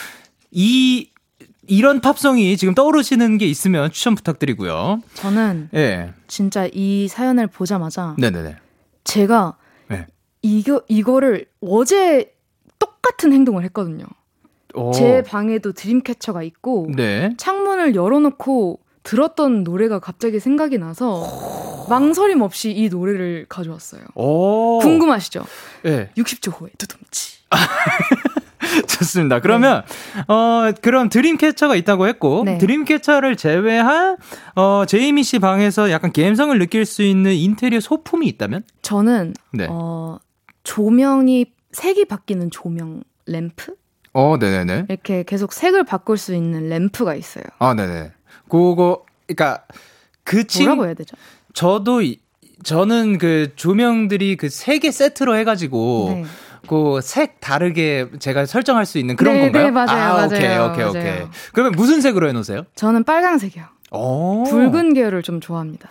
[0.51, 1.11] 이
[1.66, 5.01] 이런 팝송이 지금 떠오르시는 게 있으면 추천 부탁드리고요.
[5.14, 6.12] 저는 예.
[6.27, 8.57] 진짜 이 사연을 보자마자 네, 네, 네.
[9.05, 9.57] 제가
[9.88, 10.07] 네.
[10.42, 12.35] 이거 이거를 어제
[12.79, 14.05] 똑같은 행동을 했거든요.
[14.75, 14.92] 오.
[14.92, 17.35] 제 방에도 드림캐쳐가 있고 네.
[17.38, 24.03] 창문을 열어놓고 들었던 노래가 갑자기 생각이 나서 망설임 없이 이 노래를 가져왔어요.
[24.14, 24.81] 오.
[24.81, 25.45] 궁금하시죠?
[25.87, 26.11] 예.
[26.17, 27.38] 60초 후에 두둠치.
[28.88, 29.40] 좋습니다.
[29.40, 29.83] 그러면
[30.27, 32.59] 어 그럼 드림캐쳐가 있다고 했고 네.
[32.59, 34.17] 드림캐쳐를 제외한
[34.57, 38.64] 어 제이미 씨 방에서 약간 감성을 느낄 수 있는 인테리어 소품이 있다면?
[38.83, 39.67] 저는 네.
[39.71, 40.19] 어,
[40.64, 43.77] 조명이 색이 바뀌는 조명 램프
[44.14, 44.87] 어, 네, 네, 네.
[44.88, 47.45] 이렇게 계속 색을 바꿀 수 있는 램프가 있어요.
[47.59, 48.12] 아, 네, 네.
[48.48, 49.64] 그거 그러니까
[50.22, 51.16] 그 친, 뭐라고 해야 되죠?
[51.52, 52.18] 저도 이-
[52.62, 56.24] 저는 그 조명들이 그 세 개 세트로 해가지고 네.
[56.66, 59.64] 그색 다르게 제가 설정할 수 있는 그런 네, 건가요?
[59.64, 61.02] 네, 맞아요, 아, 맞아요, 오케이, 오케이, 오케이.
[61.04, 61.30] 맞아요.
[61.52, 62.64] 그러면 무슨 색으로 해놓으세요?
[62.74, 63.64] 저는 빨강색이요.
[63.90, 64.44] 오.
[64.44, 65.90] 붉은 계열을 좀 좋아합니다.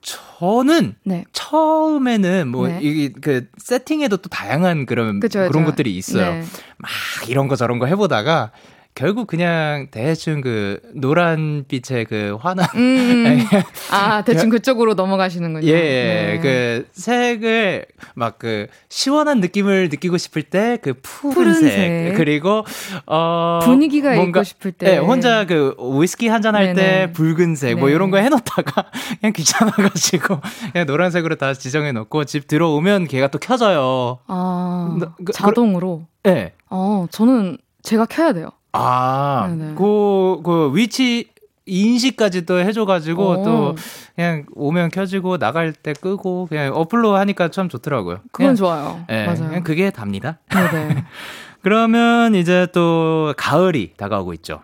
[0.00, 1.24] 저는 네.
[1.32, 2.78] 처음에는 뭐 네.
[2.82, 5.64] 이게 그 세팅에도 또 다양한 그런 그죠, 그런 그죠.
[5.72, 6.32] 것들이 있어요.
[6.32, 6.44] 네.
[6.78, 6.90] 막
[7.28, 8.50] 이런 거 저런 거 해보다가
[8.96, 13.38] 결국 그냥 대충 그 노란빛의 그 환한 음, 음.
[13.90, 15.66] 아, 대충 그쪽으로 넘어가시는군요.
[15.66, 16.38] 예, 네.
[16.40, 22.14] 그 색을 막 그 시원한 느낌을 느끼고 싶을 때 그 푸른색, 푸른색.
[22.16, 22.64] 그리고
[23.06, 24.92] 어 분위기가 뭔가 있고 싶을 때.
[24.94, 27.10] 예, 혼자 그 위스키 한 잔 할 때.
[27.12, 27.94] 붉은색 뭐 네.
[27.94, 30.40] 이런 거 해놓다가 그냥 귀찮아가지고
[30.72, 34.18] 그냥 노란색으로 다 지정해 놓고 집 들어오면 걔가 또 켜져요.
[34.28, 36.06] 아, 너- 그- 자동으로.
[36.28, 36.52] 예.
[36.70, 38.50] 어, 저는 제가 켜야 돼요.
[38.74, 39.74] 아, 네네.
[39.74, 41.28] 그, 그 위치
[41.66, 43.42] 인식까지 또 해줘가지고 오.
[43.42, 43.74] 또
[44.14, 48.16] 그냥 오면 켜지고 나갈 때 끄고 그냥 어플로 하니까 참 좋더라고요.
[48.32, 49.04] 그건 그냥, 좋아요.
[49.08, 49.48] 네, 맞아요.
[49.48, 50.38] 그냥 그게 답니다.
[50.50, 51.04] 네네.
[51.62, 54.60] 그러면 이제 또 가을이 다가오고 있죠.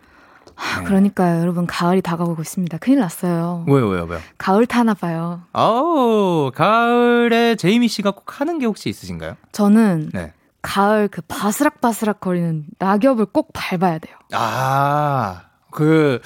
[0.79, 0.85] 네.
[0.85, 2.77] 그러니까요, 여러분 가을이 다가오고 있습니다.
[2.79, 3.65] 큰일 났어요.
[3.67, 4.21] 왜요, 왜요, 왜요?
[4.37, 5.41] 가을 타나 봐요.
[5.55, 9.37] 아우, 가을에 제이미 씨가 꼭 하는 게 혹시 있으신가요?
[9.53, 10.35] 저는 네.
[10.63, 14.15] 가을 그 바스락바스락 거리는 낙엽을 꼭 밟아야 돼요.
[14.33, 16.21] 아, 그,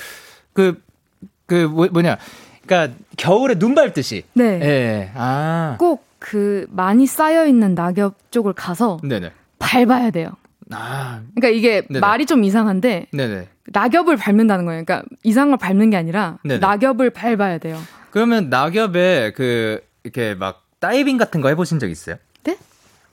[0.52, 0.82] 그,
[1.46, 2.18] 그, 뭐, 뭐냐.
[2.66, 4.24] 그니까, 겨울에 눈 밟듯이.
[4.32, 4.60] 네.
[4.62, 5.10] 예.
[5.14, 5.76] 아.
[5.78, 8.98] 꼭 그 많이 쌓여있는 낙엽 쪽을 가서.
[9.02, 9.30] 네네.
[9.58, 10.30] 밟아야 돼요.
[10.70, 11.20] 아.
[11.34, 12.00] 그러니까 이게 네네.
[12.00, 13.08] 말이 좀 이상한데.
[13.12, 13.48] 네네.
[13.66, 14.82] 낙엽을 밟는다는 거예요.
[14.82, 16.38] 그러니까 이상한 걸 밟는 게 아니라.
[16.44, 17.78] 낙엽을 밟아야 돼요.
[18.10, 22.16] 그러면 낙엽에 그, 이렇게 막 다이빙 같은 거 해보신 적 있어요?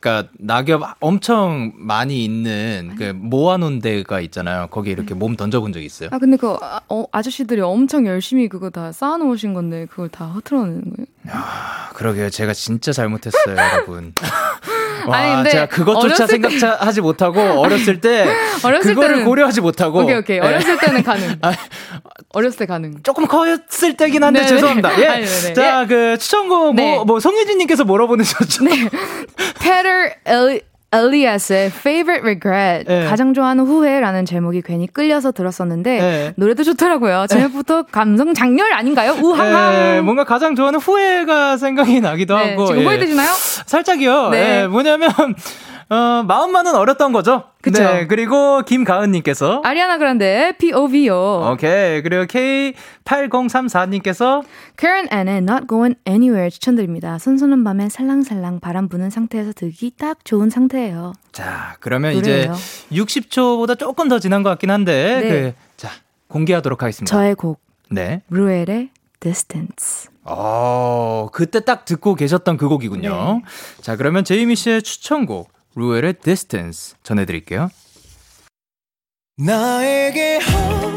[0.01, 4.67] 그러니까 낙엽 엄청 많이 있는 그 모아놓은 데가 있잖아요.
[4.71, 6.09] 거기 이렇게 몸 던져본 적 있어요?
[6.11, 10.81] 아 근데 그 아, 어, 아저씨들이 엄청 열심히 그거 다 쌓아놓으신 건데 그걸 다 흐트러내는
[10.81, 11.05] 거예요?
[11.29, 12.31] 야, 그러게요.
[12.31, 14.13] 제가 진짜 잘못했어요, 여러분.
[15.07, 18.27] 와, 아니 근데 제가 그것조차 생각하지 못하고 어렸을 때
[18.63, 20.45] 어렸을 그거를 때는, 고려하지 못하고 오케이 오케이 네.
[20.45, 21.35] 어렸을 때는 가능.
[21.41, 21.53] 아,
[22.29, 23.01] 어렸을 때 가능.
[23.03, 24.49] 조금 커였을 때긴 한데 네네.
[24.49, 25.01] 죄송합니다.
[25.01, 25.07] 예.
[25.07, 26.95] 아니, 자, 그 추천곡 네.
[26.95, 28.63] 뭐, 뭐 성유진님께서 뭐라 보내셨죠?
[28.63, 28.89] 네.
[29.59, 30.15] Peter
[30.93, 33.08] 엘리아스의 Favorite Regret 네.
[33.08, 36.34] 가장 좋아하는 후회라는 제목이 괜히 끌려서 들었었는데 네.
[36.36, 37.27] 노래도 좋더라고요.
[37.30, 37.88] 제목부터 네.
[37.91, 39.13] 감성 장렬 아닌가요?
[39.21, 39.71] 우하하.
[39.71, 42.65] 네, 뭔가 가장 좋아하는 후회가 생각이 나기도 네, 하고.
[42.65, 43.30] 지금 후회되시나요?
[43.65, 44.30] 살짝이요.
[44.30, 44.67] 네.
[44.67, 45.10] 뭐냐면
[45.91, 47.43] 어, 마음만은 어렸던 거죠.
[47.62, 47.84] 그쵸.
[47.84, 51.51] 네, 그리고 김가은님께서 아리아나 그란데 POV요.
[51.51, 52.01] 오케이.
[52.01, 54.41] 그리고 K8034님께서
[54.81, 57.19] Karen Ann의 Not Going Anywhere 추천드립니다.
[57.19, 61.13] 선선한 밤에 살랑살랑 바람 부는 상태에서 듣기 딱 좋은 상태예요.
[61.31, 62.53] 자, 그러면 노래예요.
[62.89, 65.29] 이제 60초보다 조금 더 지난 것 같긴 한데 네.
[65.29, 65.91] 그, 자
[66.29, 67.15] 공개하도록 하겠습니다.
[67.15, 67.61] 저의 곡.
[67.91, 68.23] 네.
[68.31, 68.89] 루엘의
[69.19, 70.09] Distance.
[70.23, 73.09] 어, 그때 딱 듣고 계셨던 그 곡이군요.
[73.11, 73.41] 네.
[73.81, 77.69] 자, 그러면 제이미 씨의 추천곡 루엘의 Distance 전해드릴게요.
[79.37, 80.90] 나에게 혹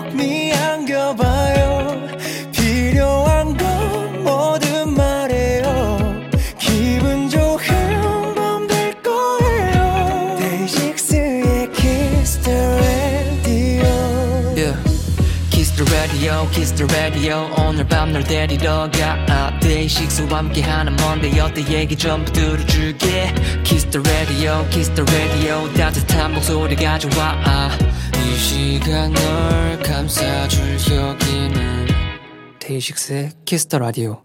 [16.74, 17.50] The Radio.
[17.58, 21.40] 오늘 밤 널 데리러 가 데이식스와 함께하는 Monday.
[21.40, 21.64] 어때?
[21.72, 23.32] 얘기 전부 들어줄게.
[23.64, 25.72] Kiss the Radio Kiss the Radio.
[25.74, 27.70] 따뜻한 목소리가 좋아.
[28.26, 31.86] 이 시간 널 감싸줄 여기는
[32.58, 34.22] 데이식스의 Kiss the Radio.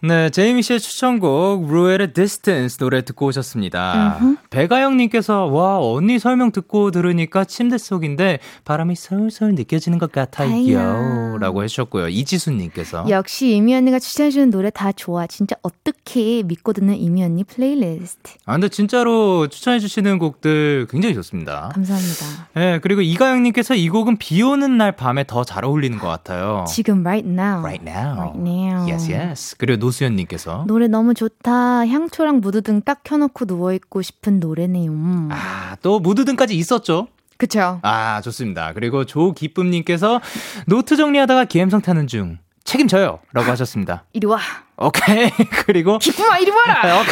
[0.00, 4.18] 네, 제이미 씨의 추천곡 루엘의 Distance 노래 듣고 오셨습니다.
[4.20, 4.38] Uh-huh.
[4.50, 12.08] 배가영님께서 와 언니 설명 듣고 들으니까 침대 속인데 바람이 솔솔 느껴지는 것 같아요.라고 해주셨고요.
[12.08, 15.26] 이지수님께서 역시 제이미 언니가 추천해주는 노래 다 좋아.
[15.26, 18.32] 진짜 어떻게 믿고 듣는 제이미 언니 플레이리스트.
[18.46, 21.70] 아 근데 진짜로 추천해주시는 곡들 굉장히 좋습니다.
[21.74, 22.48] 감사합니다.
[22.54, 26.64] 네, 그리고 이가영님께서 이 곡은 비 오는 날 밤에 더 잘 어울리는 것 같아요.
[26.68, 27.60] 지금 right now.
[27.60, 28.18] Right now.
[28.18, 28.86] Right now.
[28.90, 29.56] Yes, yes.
[29.56, 31.86] 그리고 노수연님께서 노래 너무 좋다.
[31.86, 35.28] 향초랑 무드등 딱 켜놓고 누워 있고 싶은 노래네요.
[35.30, 37.08] 아, 또 무드 등까지 있었죠?
[37.36, 37.78] 그쵸.
[37.82, 38.72] 아, 좋습니다.
[38.72, 40.20] 그리고 조기쁨님께서
[40.66, 42.38] 노트 정리하다가 갬성 타는 중.
[42.64, 43.20] 책임져요.
[43.32, 44.04] 라고 하셨습니다.
[44.12, 44.38] 이리 와.
[44.76, 45.30] 오케이.
[45.66, 45.98] 그리고.
[45.98, 47.02] 기쁨아, 이리 와라.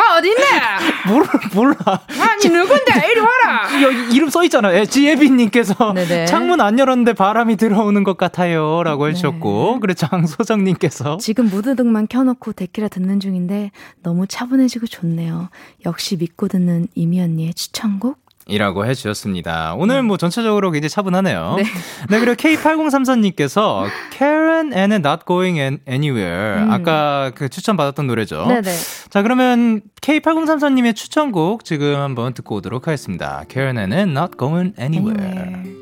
[0.00, 0.40] 마 어디 있네?
[1.08, 1.76] 몰라 몰라.
[2.18, 3.10] 아니 누군데?
[3.10, 3.82] 이리 와라.
[3.82, 4.74] 여기 이름 써 있잖아.
[4.74, 5.94] 예, 지혜빈님께서
[6.26, 9.10] 창문 안 열었는데 바람이 들어오는 것 같아요 라고 네.
[9.10, 13.70] 해주셨고 그리고 장소정님께서 지금 무드등만 켜놓고 데키라 듣는 중인데
[14.02, 15.50] 너무 차분해지고 좋네요.
[15.84, 18.18] 역시 믿고 듣는 이미 언니의 추천곡
[18.50, 19.74] 이라고 해주셨습니다.
[19.76, 20.02] 오늘 네.
[20.02, 21.54] 뭐 전체적으로 굉장히 차분하네요.
[21.56, 21.64] 네.
[22.08, 26.62] 네, 그리고 K8034님께서 Karen and Not Going Anywhere.
[26.62, 26.70] 음.
[26.70, 28.46] 아까 그 추천받았던 노래죠.
[28.46, 28.70] 네네.
[29.10, 33.44] 자, 그러면 K8034님의 추천곡 지금 한번 듣고 오도록 하겠습니다.
[33.48, 35.20] Karen and Not Going Anywhere.
[35.20, 35.80] anywhere.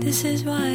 [0.00, 0.73] This is why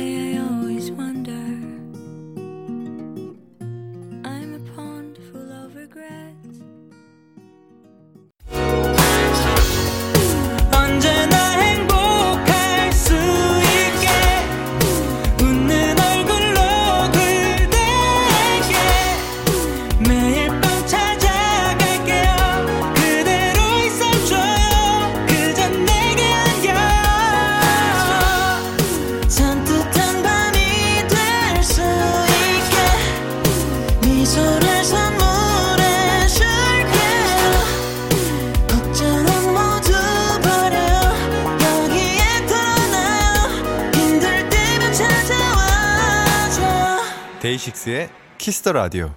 [47.40, 49.16] 데이식스의 Kiss the Radio.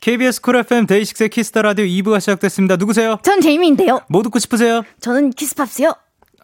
[0.00, 2.76] KBS Cool FM 데이식스의 Kiss the Radio 2부가 시작됐습니다.
[2.76, 3.18] 누구세요?
[3.22, 4.02] 전 제이미인데요.
[4.08, 4.82] 뭐 듣고 싶으세요?
[5.00, 5.94] 저는 Kiss Pops요.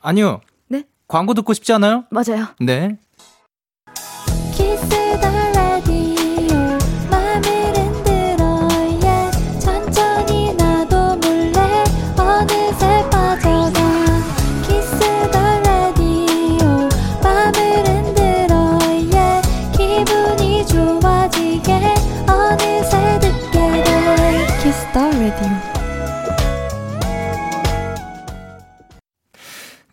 [0.00, 0.40] 아니요.
[0.68, 0.84] 네?
[1.06, 2.04] 광고 듣고 싶지 않아요?
[2.10, 2.46] 맞아요.
[2.60, 2.98] 네.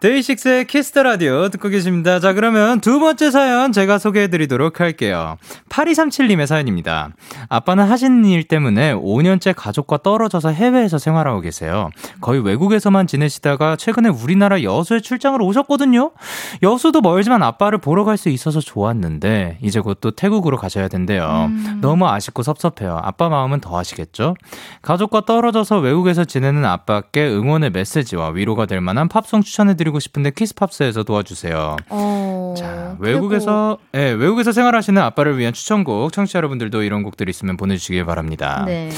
[0.05, 2.19] DAY6의 Kiss the Radio 듣고 계십니다.
[2.19, 5.37] 자, 그러면 두 번째 사연 제가 소개해 드리도록 할게요.
[5.69, 7.09] 8237님의 사연입니다.
[7.49, 11.89] 아빠는 하시는 일 때문에 5년째 가족과 떨어져서 해외에서 생활하고 계세요.
[12.21, 16.11] 거의 외국에서만 지내시다가 최근에 우리나라 여수에 출장을 오셨거든요.
[16.61, 21.47] 여수도 멀지만 아빠를 보러 갈 수 있어서 좋았는데 이제 곧 또 태국으로 가셔야 된대요.
[21.49, 21.79] 음.
[21.81, 22.99] 너무 아쉽고 섭섭해요.
[23.01, 24.35] 아빠 마음은 더 하시겠죠?
[24.83, 30.31] 가족과 떨어져서 외국에서 지내는 아빠께 응원의 메시지와 위로가 될 만한 팝송 추천해 드리고 드리고 싶은데
[30.31, 31.77] Kiss Pops에서 도와주세요.
[31.89, 37.58] 어, 자, 외국에서 예, 네, 외국에서 생활하시는 아빠를 위한 추천곡 청취자 여러분들도 이런 곡들 있으면
[37.58, 38.63] 보내 주시길 바랍니다.
[38.65, 38.89] 네.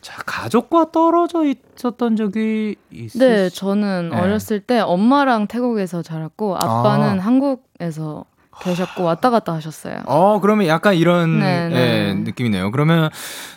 [0.00, 4.16] 자, 가족과 떨어져 있었던 적이 있으 네, 저는 네.
[4.16, 7.22] 어렸을 때 엄마랑 태국에서 자랐고 아빠는 아.
[7.22, 8.24] 한국에서
[8.60, 10.02] 계셨고 왔다 갔다 하셨어요.
[10.06, 11.76] 어, 그러면 약간 이런 네, 네.
[12.08, 12.70] 예, 느낌이네요.
[12.70, 13.10] 그러면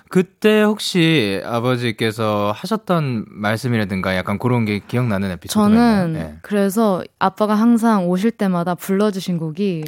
[0.09, 6.35] 그때 혹시 아버지께서 하셨던 말씀이라든가 약간 그런 게 기억나는 에피소드가 저는 네.
[6.41, 9.85] 그래서 아빠가 항상 오실 때마다 불러주신 곡이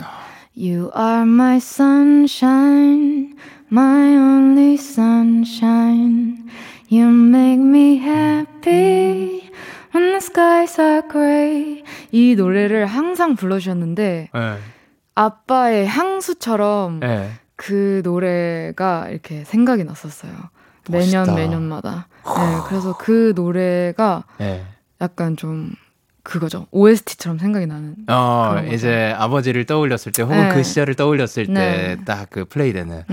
[0.55, 3.35] You are my sunshine,
[3.71, 6.49] my only sunshine.
[6.91, 9.49] You make me happy
[9.95, 11.83] when the skies are gray.
[12.11, 14.57] 이 노래를 항상 불러주셨는데 네.
[15.15, 17.31] 아빠의 향수처럼 네.
[17.55, 20.31] 그 노래가 이렇게 생각이 났었어요.
[20.89, 21.19] 멋있다.
[21.25, 22.07] 매년 매년마다.
[22.25, 24.65] 네, 그래서 그 노래가 네.
[24.99, 25.71] 약간 좀
[26.23, 26.67] 그거죠.
[26.71, 27.95] OST처럼 생각이 나는.
[28.07, 30.53] 어, 이제 아버지를 떠올렸을 때 혹은 네.
[30.53, 33.03] 그 시절을 떠올렸을 때 딱 그 플레이되는.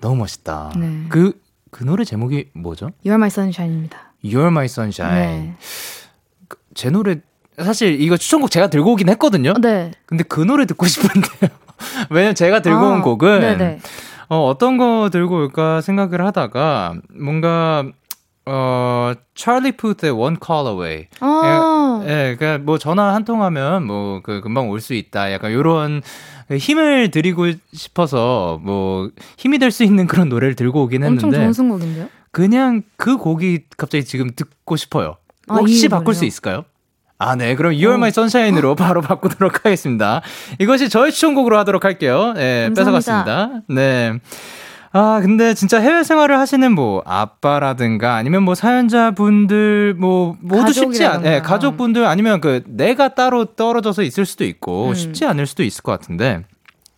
[0.00, 0.72] 너무 멋있다.
[0.76, 1.06] 네.
[1.08, 2.90] 그, 그 노래 제목이 뭐죠?
[3.04, 3.98] You're My Sunshine입니다.
[4.24, 5.14] You're My Sunshine.
[5.16, 5.56] 네.
[6.48, 7.16] 그, 제 노래
[7.62, 9.54] 사실 이거 추천곡 제가 들고 오긴 했거든요.
[9.60, 9.90] 네.
[10.06, 11.50] 근데 그 노래 듣고 싶은데요.
[12.10, 13.78] 왜냐면 제가 들고 아, 온 곡은 네네.
[14.28, 17.84] 어, 어떤 거 들고 올까 생각을 하다가 뭔가
[18.48, 21.06] 어, 찰리 푸드의 One Call Away.
[21.20, 22.02] 아.
[22.06, 25.32] 예, 예, 그니까 뭐 전화 한 통하면 뭐 그 금방 올 수 있다.
[25.32, 26.02] 약간 요런
[26.50, 31.24] 힘을 드리고 싶어서 뭐 힘이 될 수 있는 그런 노래를 들고 오긴 했는데.
[31.26, 32.08] 엄청 좋은 선곡인데요?
[32.30, 35.16] 그냥 그 곡이 갑자기 지금 듣고 싶어요.
[35.48, 36.64] 아, 혹시 바꿀 수 있을까요?
[37.18, 37.54] 아, 네.
[37.54, 40.20] 그럼 You're My Sunshine으로 바로 바꾸도록 하겠습니다.
[40.58, 42.34] 이것이 저의 추천곡으로 하도록 할게요.
[42.34, 43.62] 네, 뺏어갔습니다.
[43.68, 44.18] 네.
[44.92, 51.24] 아, 근데 진짜 해외 생활을 하시는 뭐 아빠라든가 아니면 뭐 사연자분들 뭐 모두 쉽지 않,
[51.26, 54.94] 예, 네, 가족분들 아니면 그 내가 따로 떨어져서 있을 수도 있고 음.
[54.94, 56.44] 쉽지 않을 수도 있을 것 같은데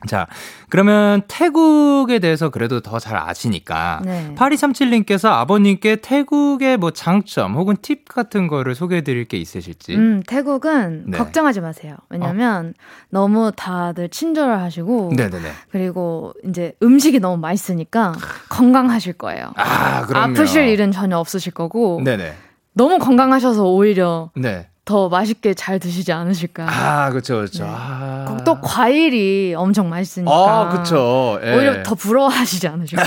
[0.06, 0.28] 자,
[0.70, 4.34] 그러면 태국에 대해서 그래도 더 잘 아시니까 네.
[4.36, 9.94] 8237님께서 아버님께 태국의 뭐 장점 혹은 팁 같은 거를 소개해 드릴 게 있으실지.
[9.94, 11.18] 음, 태국은 네.
[11.18, 11.96] 걱정하지 마세요.
[12.10, 12.82] 왜냐면 어?
[13.10, 15.52] 너무 다들 친절하시고 네네네.
[15.70, 18.14] 그리고 이제 음식이 너무 맛있으니까
[18.48, 19.52] 건강하실 거예요.
[19.56, 20.32] 아, 그럼요.
[20.32, 22.00] 아프실 일은 전혀 없으실 거고.
[22.04, 22.34] 네네.
[22.74, 24.68] 너무 건강하셔서 오히려 네.
[24.88, 26.66] 더 맛있게 잘 드시지 않으실까.
[26.66, 27.62] 아, 그렇죠, 그렇죠.
[27.64, 27.70] 네.
[27.70, 28.38] 아.
[28.46, 30.32] 또 과일이 엄청 맛있으니까.
[30.32, 31.38] 아, 그렇죠.
[31.44, 31.54] 예.
[31.54, 33.04] 오히려 더 부러워하시지 않으실까.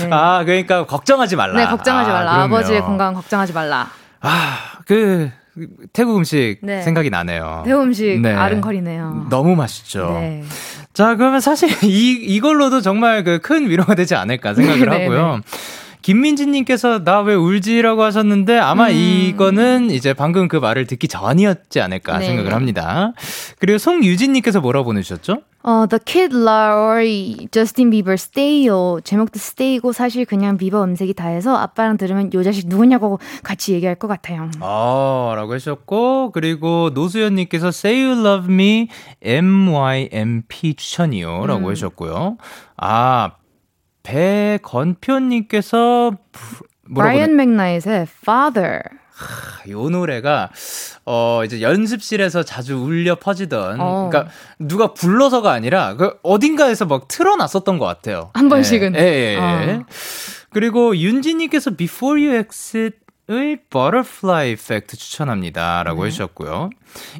[0.00, 0.08] 네.
[0.10, 1.52] 아, 그러니까 걱정하지 말라.
[1.60, 2.32] 네, 걱정하지 말라.
[2.44, 3.90] 아, 버지의 건강 걱정하지 말라.
[4.22, 4.56] 아,
[4.86, 5.30] 그
[5.92, 6.80] 태국 음식 네.
[6.80, 7.64] 생각이 나네요.
[7.66, 8.32] 태국 음식 네.
[8.32, 9.26] 아른거리네요.
[9.28, 10.16] 너무 맛있죠.
[10.18, 10.44] 네.
[10.94, 15.40] 자, 그러면 사실 이 이걸로도 정말 그 큰 위로가 되지 않을까 생각을 네, 하고요.
[16.06, 18.94] 김민지님께서 나 왜 울지라고 하셨는데 아마 음.
[18.94, 22.26] 이거는 이제 방금 그 말을 듣기 전이었지 않을까 네.
[22.26, 23.12] 생각을 합니다.
[23.58, 25.42] 그리고 송유진님께서 뭐라고 보내주셨죠?
[25.64, 29.00] 어, The Kid Laroi, Justin Bieber, Stay요.
[29.02, 33.96] 제목도 Stay고 사실 그냥 비버 음색이 다 해서 아빠랑 들으면 요 자식 누구냐고 같이 얘기할
[33.96, 34.48] 것 같아요.
[34.60, 38.88] 아, 라고 하셨고, 그리고 노수연님께서 Say You Love Me,
[39.22, 41.46] MYMP 추천이요.
[41.46, 41.70] 라고 음.
[41.72, 42.36] 하셨고요.
[42.76, 43.32] 아,
[44.06, 46.12] 배건표님께서
[46.94, 48.80] 브라이언 맥나잇의 Father.
[49.16, 50.50] 하, 요 노래가
[51.06, 54.08] 어 이제 연습실에서 자주 울려 퍼지던 어.
[54.10, 58.30] 그러니까 누가 불러서가 아니라 그 어딘가에서 막 틀어놨었던 것 같아요.
[58.34, 58.94] 한 번씩은.
[58.94, 59.38] 예, 예, 예.
[59.38, 59.84] 어.
[60.50, 62.98] 그리고 윤지님께서 Before You Exit
[63.28, 65.82] 의 Butterfly Effect 추천합니다.
[65.82, 66.08] 라고 네.
[66.08, 66.70] 해주셨고요.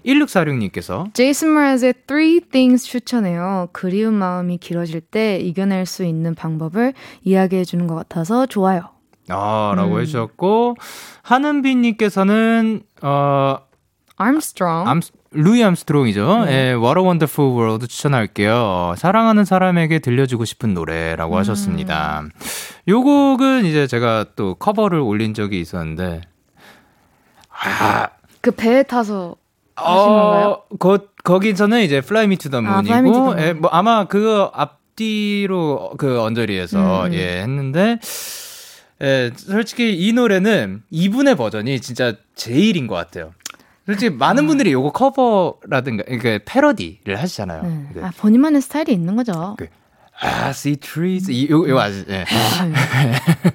[0.05, 3.69] 1646님께서 제이슨 브라즈의 Three Things 추천해요.
[3.73, 8.83] 그리운 마음이 길어질 때 이겨낼 수 있는 방법을 이야기해 주는 것 같아서 좋아요.
[9.29, 10.01] 아, 라고 음.
[10.01, 10.77] 해주셨고,
[11.23, 13.59] 하은빈님께서는, 어,
[14.21, 14.89] Armstrong.
[14.89, 15.01] 암,
[15.33, 16.45] 루이 암스트롱이죠.
[16.47, 16.53] 네.
[16.53, 18.95] 예, What a Wonderful World 추천할게요.
[18.97, 21.39] 사랑하는 사람에게 들려주고 싶은 노래라고 음.
[21.39, 22.25] 하셨습니다.
[22.89, 26.23] 요 곡은 이제 제가 또 커버를 올린 적이 있었는데,
[27.51, 28.09] 아.
[28.41, 29.37] 그 배에 타서
[29.81, 35.93] 어, 거, 거기서는 이제 Fly Me to the Moon이고, 아, 예, 뭐 아마 그거 앞뒤로
[35.99, 37.13] 그 언저리에서 음.
[37.13, 37.99] 예, 했는데,
[39.03, 43.33] 예, 솔직히 이 노래는 이분의 버전이 진짜 제일인 것 같아요.
[43.87, 44.47] 솔직히 많은 음.
[44.49, 47.63] 분들이 요거 커버라든가 그러니까 패러디를 하시잖아요.
[47.95, 48.03] 네.
[48.03, 49.55] 아, 본인만의 스타일이 있는 거죠.
[49.59, 49.69] 그,
[50.21, 51.31] 아, see trees.
[51.31, 52.25] 이, 요, 요, 아주, 예.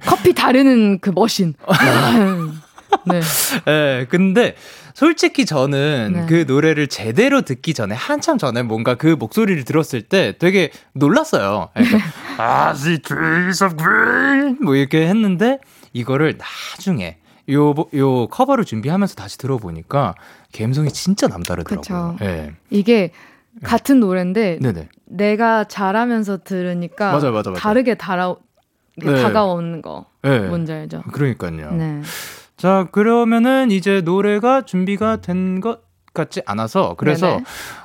[0.05, 1.53] 커피 다르는 그 머신.
[3.05, 3.21] 네.
[3.65, 4.05] 네.
[4.09, 4.55] 근데
[4.93, 6.25] 솔직히 저는 네.
[6.27, 11.69] 그 노래를 제대로 듣기 전에 한참 전에 뭔가 그 목소리를 들었을 때 되게 놀랐어요.
[11.73, 11.97] 그러니까,
[12.37, 14.57] 아, see trees of green.
[14.61, 15.59] 뭐 이렇게 했는데
[15.93, 17.17] 이거를 나중에
[17.51, 20.15] 요, 요 커버를 준비하면서 다시 들어보니까
[20.57, 22.17] 감성이 진짜 남다르더라고요.
[22.19, 22.53] 네.
[22.69, 23.11] 이게
[23.63, 24.89] 같은 노래인데 네네.
[25.05, 27.61] 내가 잘하면서 들으니까 맞아, 맞아, 맞아.
[27.61, 28.35] 다르게 달아,
[28.97, 29.21] 네.
[29.21, 30.39] 다가오는 거 네.
[30.47, 31.01] 뭔지 알죠?
[31.11, 31.71] 그러니까요.
[31.73, 32.01] 네.
[32.57, 35.81] 자 그러면은 이제 노래가 준비가 된 것
[36.13, 37.43] 같지 않아서 그래서 네네.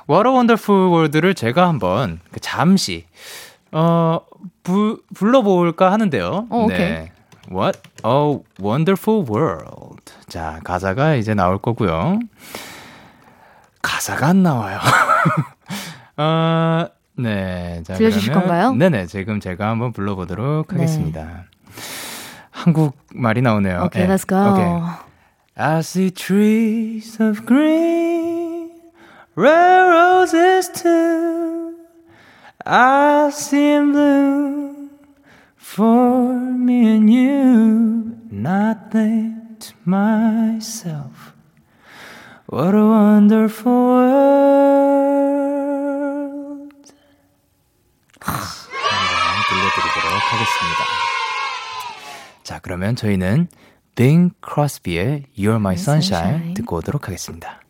[0.09, 3.05] What a Wonderful World를 제가 한번 그 잠시
[3.71, 4.19] 어
[4.63, 6.47] 부, 불러볼까 하는데요.
[6.49, 7.11] 어, 네.
[7.49, 10.01] What a wonderful world.
[10.27, 12.19] 자, 가사가 이제 나올 거고요.
[13.81, 14.79] 가사가 안 나와요.
[16.17, 16.87] 어,
[17.17, 17.81] 네.
[17.83, 18.73] 자, 들려주실 그러면, 건가요?
[18.73, 19.05] 네네.
[19.07, 20.75] 지금 제가 한번 불러보도록 네.
[20.75, 21.45] 하겠습니다.
[22.51, 23.83] 한국 말이 나오네요.
[23.85, 24.13] Okay, 네.
[24.13, 24.35] let's go.
[24.53, 24.81] Okay.
[25.55, 28.69] I see trees of green,
[29.35, 31.75] red roses too.
[32.65, 34.66] I see blue.
[35.67, 41.33] For me and you, not think to myself,
[42.47, 45.27] what a wonderful world.
[49.49, 50.81] 들려드리도록 하겠습니다.
[52.43, 53.49] 자, 그러면 저희는
[53.95, 56.53] Bing Crosby의 You're My Sunshine, Sunshine.
[56.53, 57.61] 듣고 오도록 하겠습니다.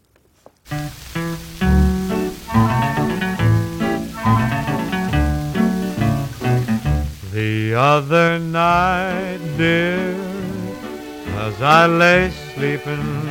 [7.38, 10.16] The other night, dear,
[11.46, 13.30] as I lay sleeping,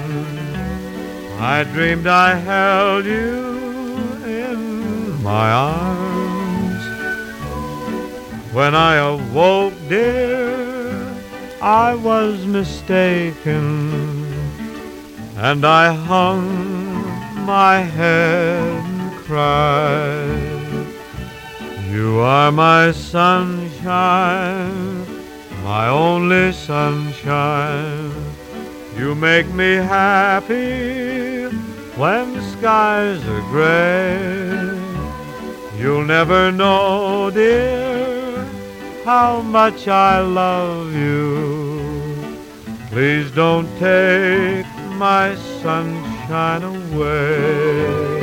[1.40, 3.42] I dreamed I held you
[4.24, 6.84] in my arms.
[8.54, 11.12] When I awoke, dear,
[11.61, 13.64] I was mistaken,
[15.36, 16.46] and I hung
[17.44, 20.46] my head and cried.
[21.90, 22.92] You are my
[23.76, 25.06] sunshine,
[25.62, 28.12] my only sunshine.
[28.96, 31.46] You make me happy
[31.96, 34.18] when skies are gray.
[35.78, 38.44] You'll never know, dear,
[39.04, 42.24] how much I love you.
[42.88, 44.66] Please don't take
[44.96, 48.15] my sunshine away.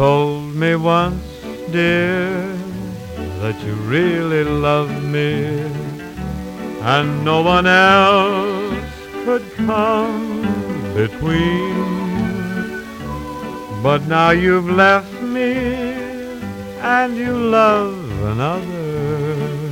[0.00, 1.30] Told me once,
[1.70, 2.56] dear,
[3.40, 5.60] that you really loved me,
[6.94, 8.94] and no one else
[9.24, 10.40] could come
[10.94, 11.74] between.
[13.82, 15.52] But now you've left me,
[16.96, 18.00] and you love
[18.32, 19.70] another.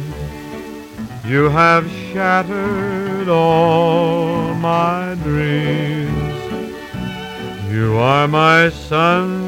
[1.26, 6.38] You have shattered all my dreams.
[7.72, 9.47] You are my sunshine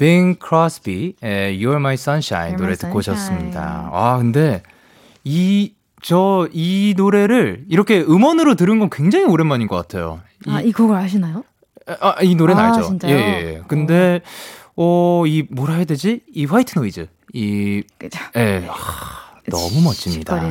[0.00, 1.14] 빙 크로스비의
[1.60, 3.38] You're My Sunshine You're 노래 My 듣고 Sunshine.
[3.50, 3.90] 오셨습니다.
[3.92, 4.62] 아, 근데
[5.24, 10.22] 이, 저, 이 노래를 이렇게 음원으로 들은 건 굉장히 오랜만인 것 같아요.
[10.46, 11.44] 이, 아, 이 곡을 아시나요?
[12.00, 12.88] 아, 이 노래는 아, 알죠.
[12.88, 13.14] 진짜요?
[13.14, 13.62] 예, 예, 예.
[13.68, 14.22] 근데,
[14.74, 16.22] 어, 이, 뭐라 해야 되지?
[16.34, 17.06] 이 white noise.
[17.34, 18.18] 이, 그죠.
[18.36, 18.74] 예, 아,
[19.50, 20.42] 너무 멋집니다.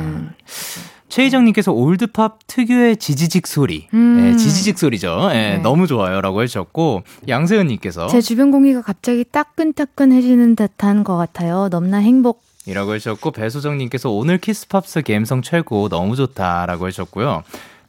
[1.10, 3.88] 최희정님께서 올드팝 특유의 지지직 소리.
[3.92, 4.32] 음.
[4.32, 5.28] 예, 지지직 소리죠.
[5.32, 5.58] 예, 네.
[5.58, 6.20] 너무 좋아요.
[6.20, 8.06] 라고 해주셨고, 양세은님께서.
[8.06, 11.68] 제 주변 공기가 갑자기 따끈따끈해지는 듯한 것 같아요.
[11.68, 12.42] 넘나 행복.
[12.66, 16.66] 이라고 해주셨고, 배수정님께서 오늘 Kiss Pops 감성 최고, 너무 좋다.
[16.66, 17.42] 라고 해주셨고요.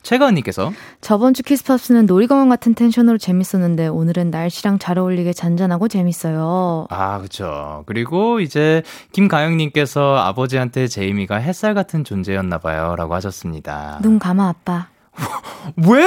[0.04, 0.72] 최가은님께서.
[1.00, 6.88] 저번 주 Kiss Pops는 놀이공원 같은 텐션으로 재밌었는데 오늘은 날씨랑 잘 어울리게 잔잔하고 재밌어요.
[6.90, 7.84] 아, 그쵸.
[7.86, 8.84] 그리고 이제,
[9.14, 12.96] 김가영님께서 아버지한테 제이미가 햇살 같은 존재였나봐요.
[12.96, 14.00] 라고 하셨습니다.
[14.02, 14.91] 눈 감아 아빠.
[15.88, 16.06] 왜?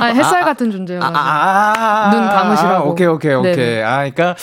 [0.00, 1.18] 아 햇살 같은 존재여가지고.
[1.18, 2.90] 아, 눈 감으시라고.
[2.90, 3.54] 오케이, 오케이, 오케이.
[3.56, 3.82] 네네.
[3.82, 4.34] 아, 그니까,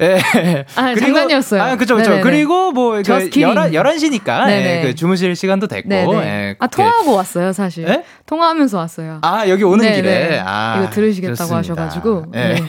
[0.00, 0.64] 예.
[0.76, 1.62] 아, 장난이었어요.
[1.62, 2.10] 아, 그쵸, 그쵸.
[2.10, 2.22] 네네네.
[2.22, 3.74] 그리고 뭐, 그, Just kidding.
[3.74, 3.78] 11,
[4.22, 4.78] 11시니까, 네네.
[4.78, 5.90] 예, 그 주무실 시간도 됐고.
[6.22, 6.66] 예, 아.
[6.66, 7.86] 통화하고 왔어요 사실.
[7.88, 8.04] 예?
[8.26, 9.18] 통화하면서 왔어요.
[9.22, 9.96] 아, 여기 오는 네네.
[9.96, 10.42] 길에.
[10.44, 11.58] 아, 이거 들으시겠다고 좋습니다.
[11.58, 12.26] 하셔가지고.
[12.34, 12.38] 예.
[12.38, 12.64] 네.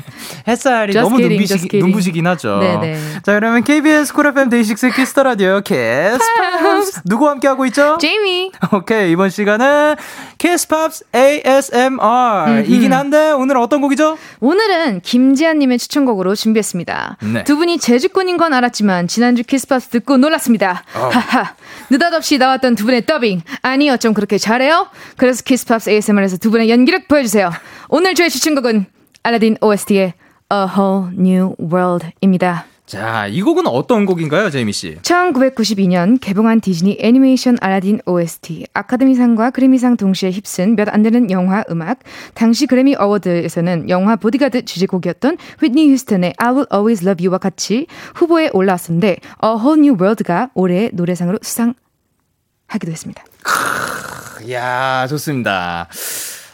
[0.47, 1.77] 햇살이 Just 너무 kidding, 눈부시.
[1.77, 2.57] 눈부시긴 하죠.
[2.59, 2.99] 네네.
[3.23, 7.97] 자, 그러면 KBS Cool FM DAY6 Kiss the Radio Pops 누구 함께 하고 있죠?
[7.99, 8.51] 제이미.
[8.73, 9.95] 오케이, 이번 시간은
[10.37, 14.17] Kiss Pops ASMR 이긴 한데 오늘 어떤 곡이죠?
[14.39, 17.17] 오늘은 김지한님의 추천곡으로 준비했습니다.
[17.33, 17.43] 네.
[17.43, 20.83] 두 분이 재주꾼인 건 알았지만 지난주 Kiss Pops 듣고 놀랐습니다.
[20.95, 21.09] 어.
[21.11, 21.55] 하하.
[21.89, 23.41] 느닷없이 나왔던 두 분의 더빙.
[23.61, 24.87] 아니 어쩜 그렇게 잘해요?
[25.17, 27.51] 그래서 Kiss Pops ASMR에서 두 분의 연기력 보여주세요.
[27.89, 28.85] 오늘 저의 추천곡은
[29.23, 30.13] 알라딘 OST의
[30.51, 32.65] A Whole New World입니다.
[32.89, 34.95] 자, 이 곡은 어떤 곡인가요, 제이미 씨?
[35.03, 41.99] 1992년 개봉한 디즈니 애니메이션 알라딘 OST 아카데미상과 그래미상 동시에 휩쓴 몇 안 되는 영화 음악
[42.33, 47.85] 당시 그래미 어워드에서는 영화 보디가드 주제곡이었던 휘트니 휴스턴의 I Will Always Love You와 같이
[48.15, 53.23] 후보에 올라왔었는데 A Whole New World가 올해 노래상으로 수상하기도 했습니다.
[54.45, 55.87] 이야, 좋습니다.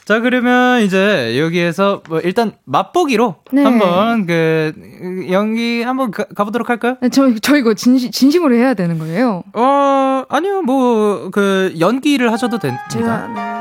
[0.05, 3.63] 자, 그러면 이제 여기에서 뭐 일단 맛보기로 네.
[3.63, 6.97] 한번 그 연기 한번 가, 가보도록 할까요?
[7.11, 9.41] 저, 저 이거 진심, 진심으로 해야 되는 거예요.
[9.53, 12.87] 어, 아니요, 뭐, 그, 연기를 하셔도 됩니다.
[12.87, 13.55] 제가 네.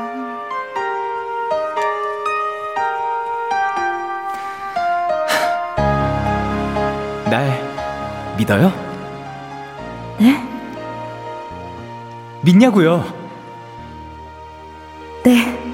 [7.31, 8.71] 날 믿어요?
[10.19, 10.43] 네?
[12.43, 13.03] 믿냐고요?
[15.23, 15.64] 네.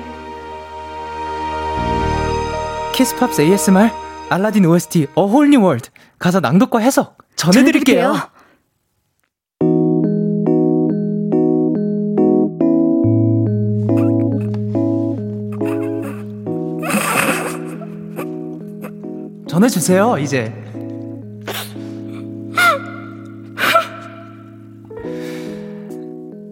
[2.91, 3.89] 키스팝스 ASMR
[4.29, 5.77] 알라딘 OST A Whole New
[6.19, 8.15] 가사 낭독과 해석 전해드릴게요.
[19.47, 20.53] 전해주세요, 이제.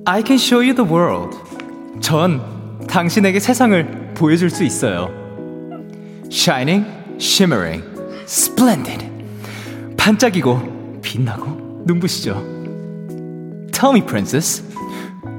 [0.06, 1.30] I can show you.
[2.02, 2.42] 전
[2.88, 5.19] 당신에게 세상을 보여줄 수 있어요.
[6.32, 6.86] Shining,
[7.20, 7.84] shimmering,
[8.26, 9.06] splendid.
[9.98, 12.34] 반짝이고 빛나고 눈부시죠.
[13.72, 14.64] Tell me, princess.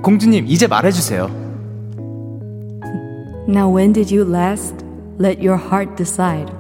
[0.02, 1.28] 공주님, 이제 말해주세요.
[3.48, 4.74] Now when did you last
[5.20, 6.52] let your heart decide?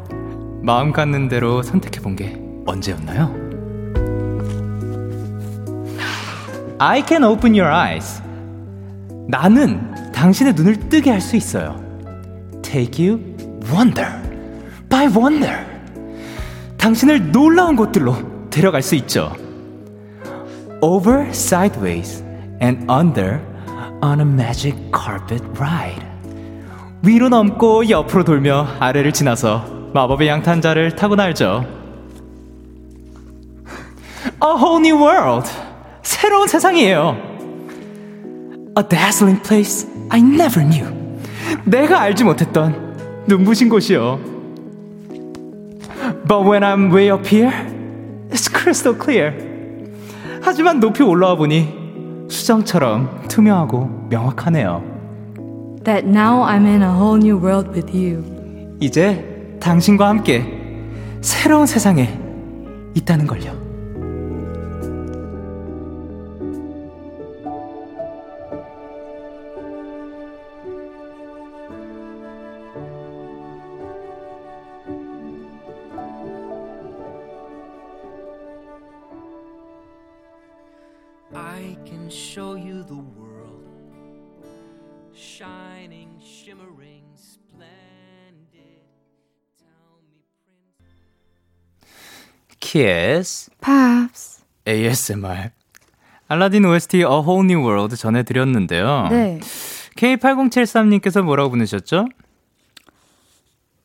[0.62, 3.34] 마음 갖는 대로 선택해본 게 언제였나요?
[6.78, 8.22] I can open your eyes.
[9.28, 11.80] 나는 당신의 눈을 뜨게 할 수 있어요.
[12.62, 13.29] Take you
[13.72, 14.10] wonder
[14.88, 15.66] by wonder.
[16.76, 18.16] 당신을 놀라운 곳들로
[18.50, 19.34] 데려갈 수 있죠.
[20.80, 22.22] Over sideways
[22.62, 23.40] and under
[24.02, 26.04] on a magic carpet ride.
[27.02, 29.64] 위로 넘고 옆으로 돌며 아래를 지나서
[29.94, 31.66] 마법의 양탄자를 타고 날죠.
[34.42, 35.48] A whole new world.
[36.02, 37.16] 새로운 세상이에요.
[38.78, 40.88] A dazzling place I never knew.
[41.64, 42.89] 내가 알지 못했던
[43.30, 44.18] 눈부신 곳이요.
[46.26, 47.52] But when I'm way up here,
[48.30, 49.32] it's crystal clear.
[50.42, 54.82] 하지만 높이 올라와 보니 수정처럼 투명하고 명확하네요.
[55.84, 58.24] That now I'm in a whole new world with you.
[58.80, 60.44] 이제 당신과 함께
[61.20, 62.18] 새로운 세상에
[62.94, 63.59] 있다는 걸요.
[92.70, 94.42] Kiss Pops.
[94.64, 95.50] ASMR
[96.28, 99.08] 알라딘 OST A Whole New World 전해드렸는데요.
[99.10, 99.40] 네.
[99.96, 102.06] K8073님께서 뭐라고 보내셨죠?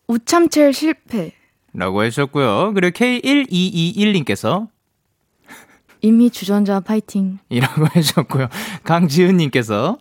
[0.07, 1.31] 웃참챌 실패.
[1.73, 2.73] 라고 해주셨고요.
[2.75, 4.67] 그리고 K1221님께서
[6.01, 7.39] 이미 주전자 파이팅.
[7.49, 8.49] 이라고 해주셨고요.
[8.83, 9.97] 강지은님께서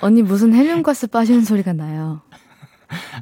[0.00, 2.22] 언니 무슨 헬륨가스 빠지는 소리가 나요.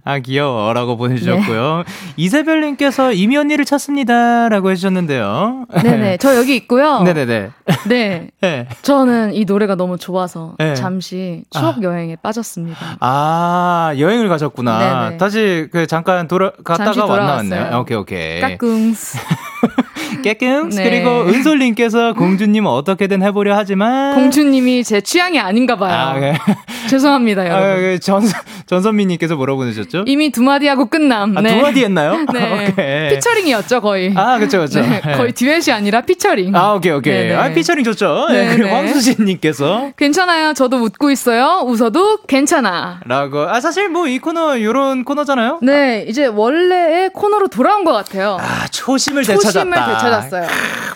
[0.04, 1.84] 아 귀여워 라고 보내주셨고요.
[1.86, 1.92] 네.
[2.16, 5.66] 이세별님께서 이미 언니를 찾습니다 라고 해주셨는데요.
[5.82, 6.16] 네네.
[6.18, 7.02] 저 여기 있고요.
[7.02, 7.50] 네네네.
[7.88, 8.28] 네.
[8.40, 8.68] 네.
[8.82, 10.74] 저는 이 노래가 너무 좋아서 네.
[10.74, 12.96] 잠시 추억 여행에 빠졌습니다.
[13.00, 14.78] 아 여행을 가셨구나.
[15.08, 15.16] 네네.
[15.18, 17.20] 다시 그 잠깐 돌아 갔다가 돌아왔어요.
[17.20, 17.80] 왔나왔네요.
[17.80, 18.40] 오케이 오케이.
[18.40, 19.18] 까꿍스.
[20.22, 20.84] 깨끔 네.
[20.84, 25.92] 그리고 은솔님께서 공주님 어떻게든 해보려 하지만 공주님이 제 취향이 아닌가 봐요.
[25.94, 26.34] 아, 네.
[26.88, 27.76] 죄송합니다, 아, 여러분.
[27.76, 28.22] 그 전,
[28.68, 30.04] 전선미님께서 뭐라고 보내셨죠?
[30.06, 31.36] 이미 두 마디 하고 끝남.
[31.36, 31.56] 아, 네.
[31.56, 32.18] 두 마디 했나요?
[32.32, 32.68] 네.
[32.72, 33.08] 오케이.
[33.14, 34.12] 피처링이었죠, 거의.
[34.16, 34.80] 아, 그쵸, 그쵸.
[34.80, 35.12] 네, 네.
[35.16, 36.54] 거의 듀엣이 아니라 피처링.
[36.54, 37.28] 아, 오케이, 오케이.
[37.28, 37.34] 네네.
[37.34, 38.26] 아, 피처링 좋죠.
[38.30, 38.42] 네.
[38.44, 38.56] 네네.
[38.56, 39.92] 그리고 황수진님께서.
[39.96, 40.52] 괜찮아요.
[40.54, 41.62] 저도 웃고 있어요.
[41.64, 43.00] 웃어도 괜찮아.
[43.06, 43.40] 라고.
[43.48, 45.58] 아, 사실 뭐 이 코너, 요런 코너잖아요?
[45.62, 48.38] 네, 이제 원래의 코너로 돌아온 것 같아요.
[48.40, 49.42] 아, 초심을 초심을
[49.74, 49.86] 되찾았다.
[49.94, 50.46] 되찾았어요.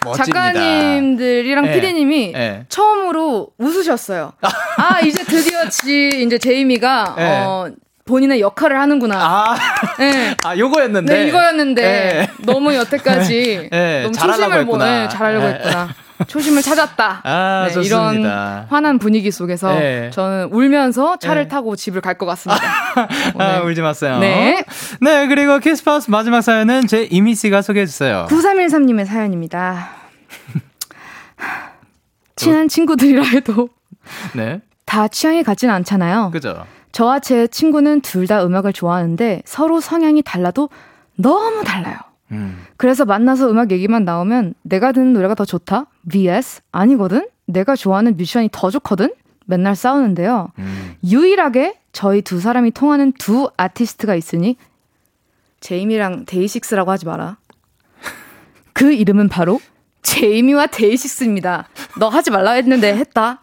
[0.05, 0.25] 멋집니다.
[0.25, 1.73] 작가님들이랑 네.
[1.75, 2.65] 피디님이 네.
[2.69, 4.33] 처음으로 웃으셨어요.
[4.79, 7.25] 아, 이제 드디어 지, 이제 제이미가, 네.
[7.45, 7.62] 어,
[8.05, 9.17] 본인의 역할을 하는구나.
[9.17, 9.57] 아,
[9.99, 10.35] 네.
[10.45, 11.15] 아, 요거였는데.
[11.15, 12.29] 네, 이거였는데 네.
[12.45, 14.79] 너무 여태까지 네, 너무 초심을 뭐.
[14.79, 15.55] 네, 잘하려고 네.
[15.55, 15.89] 했구나.
[16.27, 17.21] 초심을 찾았다.
[17.25, 18.13] 아, 네, 좋습니다.
[18.13, 20.11] 이런 환한 분위기 속에서 네.
[20.13, 21.49] 저는 울면서 차를 네.
[21.49, 22.63] 타고 집을 갈 것 같습니다.
[23.39, 23.61] 아.
[23.63, 24.19] 울지 마세요.
[24.19, 24.65] 네.
[25.01, 28.27] 네, 그리고 키스파우스 마지막 사연은 제 이미 씨가 소개해 주세요.
[28.31, 29.91] 9313님의 사연입니다.
[32.37, 33.69] 친한 친구들이라 해도
[34.35, 34.61] 네.
[34.85, 36.31] 다 취향이 같진 않잖아요.
[36.33, 36.67] 그죠?
[36.93, 40.69] 저와 제 친구는 둘 다 음악을 좋아하는데 서로 성향이 달라도
[41.17, 41.97] 너무 달라요.
[42.31, 42.65] 음.
[42.77, 45.87] 그래서 만나서 음악 얘기만 나오면 내가 듣는 노래가 더 좋다?
[46.09, 47.29] vs 아니거든?
[47.47, 49.13] 내가 좋아하는 뮤지션이 더 좋거든?
[49.47, 50.51] 맨날 싸우는데요.
[50.59, 50.95] 음.
[51.05, 54.57] 유일하게 저희 두 사람이 통하는 두 아티스트가 있으니
[55.61, 57.37] 제이미랑 DAY6라고 하지 마라.
[58.73, 59.61] 그 이름은 바로
[60.03, 61.69] 제이미와 DAY6입니다.
[61.99, 63.41] 너 하지 말라 했는데 했다.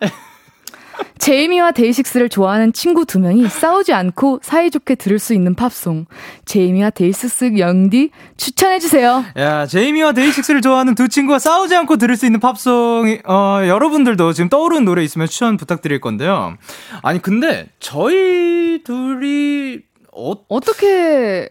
[1.18, 6.06] 제이미와 DAY6를 좋아하는 친구 두 명이 싸우지 않고 사이좋게 들을 수 있는 팝송.
[6.46, 9.26] 제이미와 DAY6 영디 추천해주세요.
[9.38, 14.50] 야, 제이미와 DAY6를 좋아하는 두 친구가 싸우지 않고 들을 수 있는 팝송, 어, 여러분들도 지금
[14.50, 16.56] 떠오르는 노래 있으면 추천 부탁드릴 건데요.
[17.02, 19.80] 아니, 근데, 저희 둘이,
[20.14, 21.50] 어, 어떻게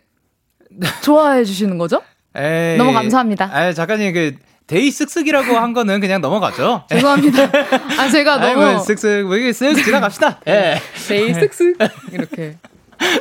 [1.02, 2.02] 좋아해 주시는 거죠?
[2.36, 3.50] 에이, 너무 감사합니다.
[3.52, 4.34] 아, 작가님, 그,
[4.68, 6.84] 데이 쓱쓱이라고 한 거는 그냥 넘어가죠.
[6.90, 7.42] 죄송합니다.
[7.98, 8.72] 아, 제가 아이, 너무.
[8.74, 10.40] 뭐, 쓱쓱, 뭐, 이게 쓱 지나갑시다.
[10.46, 10.78] 예.
[11.08, 11.90] 데이 쓱쓱.
[12.12, 12.58] 이렇게.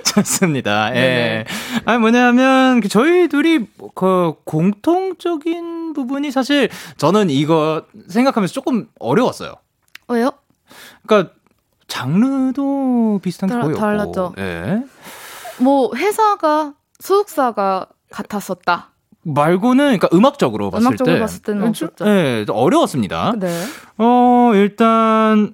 [0.04, 0.94] 좋습니다.
[0.96, 1.46] 예.
[1.86, 9.54] 아니, 뭐냐면, 그 저희 둘이, 그, 공통적인 부분이 사실, 저는 이거 생각하면서 조금 어려웠어요.
[10.10, 10.32] 왜요?
[11.06, 11.34] 그러니까
[11.88, 13.80] 장르도 비슷한 게 달- 거의 없고.
[13.82, 14.34] 달랐죠.
[14.38, 14.82] 예.
[15.60, 18.90] 뭐, 회사가, 소속사가 같았었다.
[19.34, 22.10] 말고는 그러니까 음악적으로 봤을 음악적으로 때 봤을 때는 좀, 없었죠.
[22.10, 23.34] 예, 좀 어려웠습니다.
[23.38, 23.64] 네.
[23.98, 25.54] 어, 일단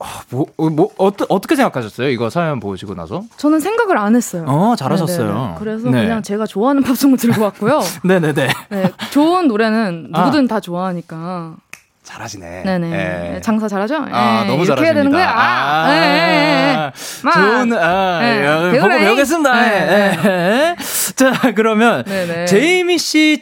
[0.00, 2.08] 아, 뭐, 어, 뭐 어떠, 어떻게 생각하셨어요?
[2.10, 3.24] 이거 사연 보시고 나서?
[3.36, 4.44] 저는 생각을 안 했어요.
[4.46, 5.26] 어, 잘하셨어요.
[5.26, 5.54] 네네네.
[5.58, 6.02] 그래서 네.
[6.04, 7.80] 그냥 제가 좋아하는 팝송을 들고 왔고요.
[8.04, 8.48] 네, 네, 네.
[8.68, 10.20] 네, 좋은 노래는 아.
[10.20, 11.56] 누구든 다 좋아하니까.
[12.04, 12.62] 잘하시네.
[12.64, 13.34] 네네.
[13.34, 13.40] 예.
[13.42, 13.96] 장사 잘하죠?
[14.10, 15.10] 아, 예, 너무 이렇게 해야 되는.
[15.12, 15.30] 거야?
[15.30, 16.92] 아, 예, 예, 예.
[17.22, 17.32] 막.
[17.34, 18.88] 좋은, 아, 예, 예, 보고.
[18.88, 19.66] 배우겠습니다.
[19.66, 20.76] 예, 예, 예.
[21.16, 22.46] 자, 그러면, 네네.
[22.46, 23.40] 제이미 씨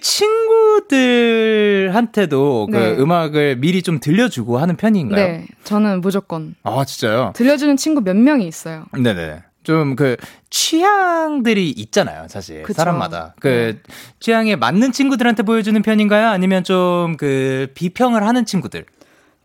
[1.37, 2.97] 친구들한테도 그 네.
[2.99, 5.27] 음악을 미리 좀 들려주고 하는 편인가요?
[5.27, 6.55] 네, 저는 무조건.
[6.63, 7.33] 아, 진짜요?
[7.35, 8.85] 들려주는 친구 몇 명이 있어요.
[8.97, 9.43] 네네.
[9.65, 10.17] 좀 그
[10.51, 12.75] 취향들이 있잖아요, 사실 그쵸.
[12.77, 13.81] 사람마다 그
[14.21, 16.29] 취향에 맞는 친구들한테 보여주는 편인가요?
[16.29, 18.85] 아니면 좀 그 비평을 하는 친구들?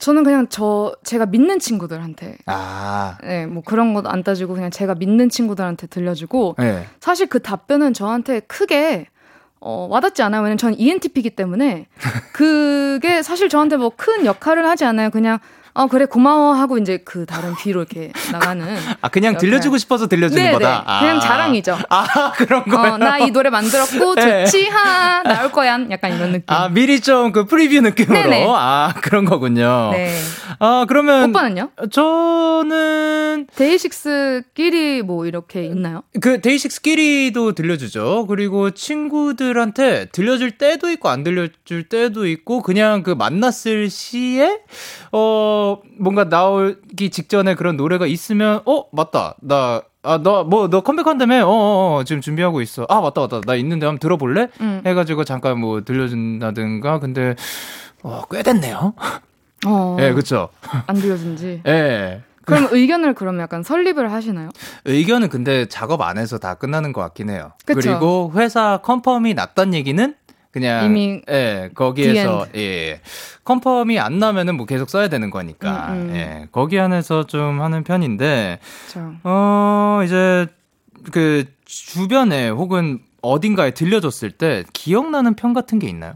[0.02, 2.38] 저는 그냥 저, 제가 믿는 친구들한테.
[2.48, 6.86] 아, 네, 뭐 그런 것 안 따지고 그냥 제가 믿는 친구들한테 들려주고 네.
[7.00, 9.06] 사실 그 답변은 저한테 크게
[9.60, 10.42] 어, 와닿지 않아요.
[10.42, 11.86] 왜냐면 저는 ENTP이기 때문에
[12.34, 15.12] 그게 사실 저한테 뭐 큰 역할을 하지 않아요.
[15.12, 15.38] 그냥
[15.74, 19.38] 어 그래 고마워 하고 이제 그 다른 뒤로 이렇게 나가는 아 그냥.
[19.38, 20.54] 들려주고 싶어서 들려주는 네네.
[20.54, 20.84] 거다.
[20.86, 21.00] 아.
[21.00, 21.78] 그냥 자랑이죠.
[21.90, 22.94] 아 그런 거요.
[22.94, 24.46] 어, 나 이 노래 만들었고 네.
[24.46, 26.44] 좋지 하 나올 거야 약간 이런 느낌.
[26.48, 28.46] 아 미리 좀 그 preview 느낌으로 네네.
[28.50, 29.90] 아 그런 거군요.
[29.94, 30.14] 네.
[30.60, 31.70] 아 그러면 오빠는요?
[31.92, 36.04] 저는 DAY6끼리 뭐 이렇게 있나요?
[36.20, 38.26] 그 DAY6끼리도 들려주죠.
[38.28, 44.60] 그리고 친구들한테 들려줄 때도 있고 안 들려줄 때도 있고 그냥 그 만났을 시에
[45.12, 45.61] 어
[45.98, 51.46] 뭔가 나오기 직전에 그런 노래가 있으면 어 맞다 나 아, 너, 뭐, 너 컴백한다며?
[51.46, 52.88] 어, 어, 어, 지금 준비하고 있어.
[52.90, 53.42] 아, 맞다, 맞다.
[53.42, 54.48] 나 있는데 한번 들어볼래?
[54.60, 54.82] 음.
[54.84, 57.00] 해가지고 잠깐 뭐 들려준다든가.
[57.00, 57.36] 근데,
[58.02, 58.96] 어, 꽤 됐네요.
[59.68, 59.98] 어.
[60.02, 60.50] 예, 그쵸.
[60.88, 61.62] 안 들려준 지.
[61.68, 62.24] 예.
[62.46, 64.50] 그럼 의견을 그러면 약간 수렴을 하시나요?
[64.86, 67.52] 의견은 근데 작업 안에서 다 끝나는 것 같긴 해요.
[67.66, 67.80] 그쵸.
[67.80, 70.16] 그리고 회사 confirm이 났던 얘기는
[70.52, 73.02] 그냥 이미 예 거기에서 예, 예
[73.46, 76.16] confirm이 안 나면은 뭐 계속 써야 되는 거니까 음, 음.
[76.16, 79.14] 예 거기 안에서 좀 하는 편인데 그렇죠.
[79.24, 80.48] 어 이제
[81.12, 86.14] 그 주변에 혹은 어딘가에 들려줬을 때 기억나는 평 같은 게 있나요?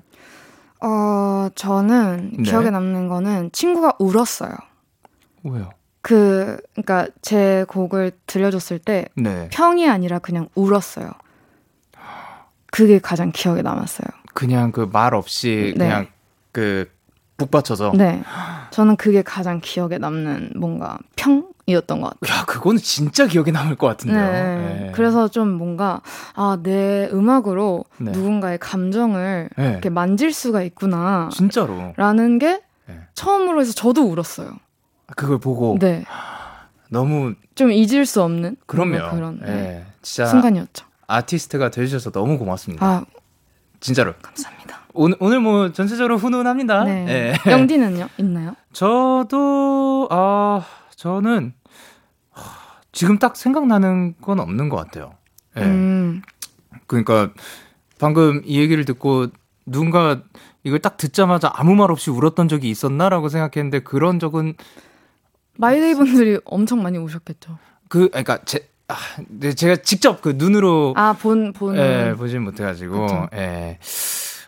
[0.81, 2.43] 어, 저는 네.
[2.43, 4.51] 기억에 남는 거는 친구가 울었어요.
[5.43, 5.69] 왜요?
[6.01, 11.09] 그, 그니까 제 곡을 들려줬을 때 네 평이 아니라 그냥 울었어요.
[12.71, 14.07] 그게 가장 기억에 남았어요.
[14.35, 15.85] 그냥 그 말 없이 네.
[15.85, 16.07] 그냥
[16.51, 16.91] 그
[17.37, 18.21] 북받쳐서 네.
[18.69, 22.39] 저는 그게 가장 기억에 남는 뭔가 평이었던 것 같아요.
[22.41, 24.31] 야 그거는 진짜 기억에 남을 것 같은데요.
[24.31, 24.87] 네.
[24.87, 24.91] 예.
[24.91, 26.01] 그래서 좀 뭔가,
[26.33, 28.11] 아, 내 음악으로 네.
[28.11, 29.69] 누군가의 감정을 네.
[29.71, 31.29] 이렇게 만질 수가 있구나.
[31.33, 32.99] 진짜로 라는 게 네.
[33.15, 34.51] 처음으로 해서 저도 울었어요.
[35.15, 36.03] 그걸 보고 네.
[36.89, 39.11] 너무 좀 잊을 수 없는 그럼요.
[39.15, 40.85] 그런 네, 예, 진짜 순간이었죠.
[41.07, 42.85] 아티스트가 되주셔서 너무 고맙습니다.
[42.85, 43.05] 아,
[43.79, 44.13] 진짜로.
[44.21, 44.81] 감사합니다.
[44.93, 46.83] 오늘 오늘 뭐 전체적으로 훈훈합니다.
[46.85, 47.05] 네.
[47.07, 47.33] 예.
[47.51, 48.07] 영디는요?
[48.17, 48.55] 있나요?
[48.71, 50.65] 저도 아
[50.95, 51.53] 저는
[52.31, 55.13] 하, 지금 딱 생각나는 건 없는 것 같아요.
[55.57, 55.61] 예.
[55.61, 56.21] 음,
[56.87, 57.31] 그러니까
[57.99, 59.27] 방금 이 얘기를 듣고
[59.65, 60.21] 누군가
[60.63, 64.55] 이걸 딱 듣자마자 아무 말 없이 울었던 적이 있었나라고 생각했는데 그런 적은
[65.57, 67.57] My Day 분들이 엄청 많이 오셨겠죠.
[67.87, 68.95] 그 그러니까 제 아,
[69.27, 71.75] 네, 제가 직접 그 눈으로 아, 본, 본.
[71.77, 73.27] 예, 보진 못해 가지고 그쵸.
[73.33, 73.79] 예.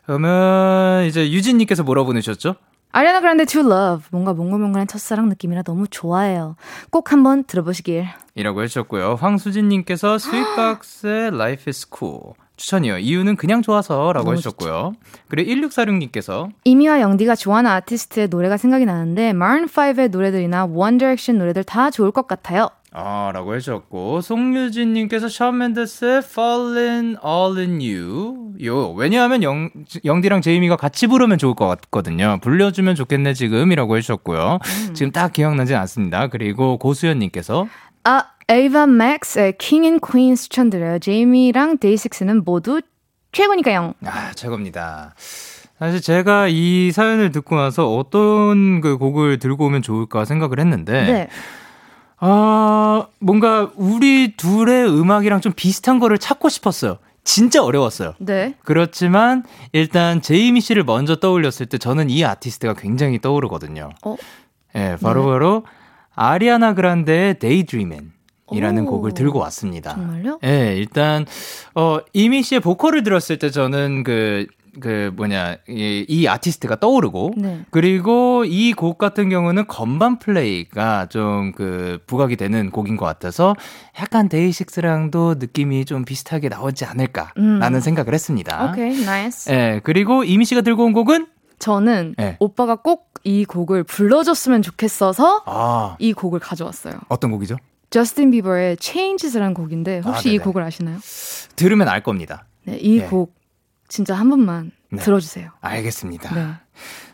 [0.06, 2.56] 그러면 이제 유진 님께서 뭐라 보내셨죠?
[2.92, 4.08] 아리아나 그란데 To Love.
[4.12, 6.56] 뭔가 몽글몽글한 첫사랑 느낌이라 너무 좋아해요.
[6.90, 8.08] 꼭 한번 들어보시길.
[8.36, 9.16] 이라고 해주셨고요.
[9.16, 12.98] 황수진님께서 스윗박스의 Life is Cool 추천이요.
[12.98, 14.94] 이유는 그냥 좋아서라고 해주셨고요.
[15.28, 21.64] 그리고 1646님께서 이미와 영디가 좋아하는 아티스트의 노래가 생각이 나는데 Maroon 5의 노래들이나 One Direction 노래들
[21.64, 22.70] 다 좋을 것 같아요.
[23.00, 28.54] 아, 라고 해주셨고, 송유진님께서 숀 멘데스의 Fallin' All in You.
[28.66, 29.70] 요, 왜냐하면 영,
[30.04, 32.40] 영디랑 제이미가 같이 부르면 좋을 것 같거든요.
[32.42, 34.58] 불려주면 좋겠네, 지금 이라고 해주셨고요.
[34.96, 36.26] 지금 딱 기억나지 않습니다.
[36.26, 37.68] 그리고 고수연님께서,
[38.04, 40.98] 아, 에이바 맥스의 King and Queen 추천드려요.
[40.98, 42.82] 제이미랑 데이식스는 모두
[43.32, 43.94] 최고니까요.
[44.06, 45.14] 아, 최고입니다.
[45.78, 51.28] 사실 제가 이 사연을 듣고 나서 어떤 그 곡을 들고 오면 좋을까 생각을 했는데, 네.
[52.20, 56.98] 아, 뭔가 우리 둘의 음악이랑 좀 비슷한 거를 찾고 싶었어요.
[57.24, 58.14] 진짜 어려웠어요.
[58.20, 58.56] 네.
[58.64, 59.44] 그렇지만
[59.74, 63.90] 일단 제이미 씨를 먼저 떠올렸을 때 저는 이 아티스트가 굉장히 떠오르거든요.
[64.06, 64.16] 어?
[64.76, 65.66] 예, 바로 바로
[66.16, 68.14] 아리아나 그란데의 Daydreamin
[68.52, 68.92] 이라는 오.
[68.92, 69.94] 곡을 들고 왔습니다.
[69.96, 70.40] 정말요?
[70.46, 71.26] 예, 일단
[71.76, 74.48] 어 이미 씨의 보컬을 들었을 때 저는 그
[74.80, 77.62] 그 뭐냐 이, 이 아티스트가 떠오르고 네.
[77.72, 83.56] 그리고 이 곡 같은 경우는 건반 플레이가 좀 그 부각이 되는 곡인 것 같아서
[84.00, 87.80] 약간 DAY6랑도 느낌이 좀 비슷하게 나오지 않을까라는 음.
[87.80, 88.70] 생각을 했습니다.
[88.72, 89.50] 오케이, nice.
[89.52, 91.28] 예, 그리고 이미 씨가 들고 온 곡은
[91.60, 92.38] 저는 네.
[92.40, 96.94] 오빠가 꼭 이 곡을 불러줬으면 좋겠어서 아 이 곡을 가져왔어요.
[97.10, 97.58] 어떤 곡이죠?
[97.90, 100.38] 저스틴 비버의 Changes라는 곡인데 혹시 아, 이.
[100.38, 100.98] 곡을 아시나요?
[101.56, 102.46] 들으면 알 겁니다.
[102.64, 103.08] 네, 이 네.
[103.08, 103.34] 곡
[103.88, 105.02] 진짜 한 번만 네.
[105.02, 105.52] 들어주세요.
[105.62, 106.36] 알겠습니다.
[106.36, 106.48] 네.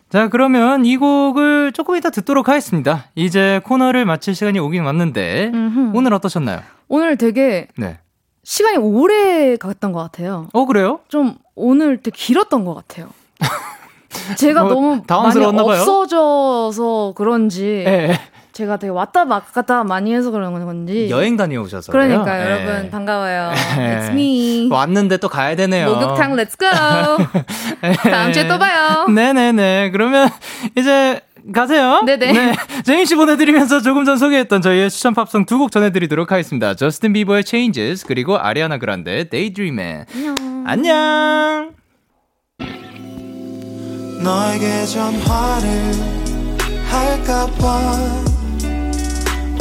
[0.09, 3.05] 자, 그러면 이 곡을 조금 이따 듣도록 하겠습니다.
[3.15, 5.97] 이제 코너를 마칠 시간이 오긴 왔는데 음흠.
[5.97, 6.61] 오늘 어떠셨나요?
[6.87, 7.99] 오늘 되게 네.
[8.43, 10.49] 시간이 오래 갔던 것 같아요.
[10.53, 10.99] 어 그래요?
[11.07, 13.09] 좀 오늘 되게 길었던 것 같아요.
[14.37, 15.01] 제가 뭐, 너무
[15.65, 15.79] 많이?
[15.79, 18.19] 없어져서 그런지 예.
[18.53, 22.39] 제가 되게 왔다 갔다 많이 해서 그런 건지 여행 다녀오셔서 그러니까?
[22.45, 22.89] 여러분 예.
[22.89, 23.51] 반가워요.
[23.79, 23.97] 예.
[23.97, 24.69] It's me.
[24.71, 25.87] 왔는데 또 가야 되네요.
[25.93, 26.65] 목욕탕 렛츠 고.
[28.09, 29.07] 다음 주에 또 봐요.
[29.07, 29.89] 네네네.
[29.91, 30.29] 그러면
[30.77, 31.19] 이제
[31.53, 32.03] 가세요.
[32.05, 32.31] 네네.
[32.31, 32.53] 네.
[32.85, 36.75] 제임 씨 보내드리면서 조금 전 소개했던 저희의 추천 팝송 두 곡 전해드리도록 하겠습니다.
[36.75, 40.63] 저스틴 비버의 Changes 그리고 아리아나 그란데 Daydream의 안녕.
[40.67, 41.71] 안녕.
[44.23, 45.93] 너에게 전화를
[46.89, 48.32] 할까봐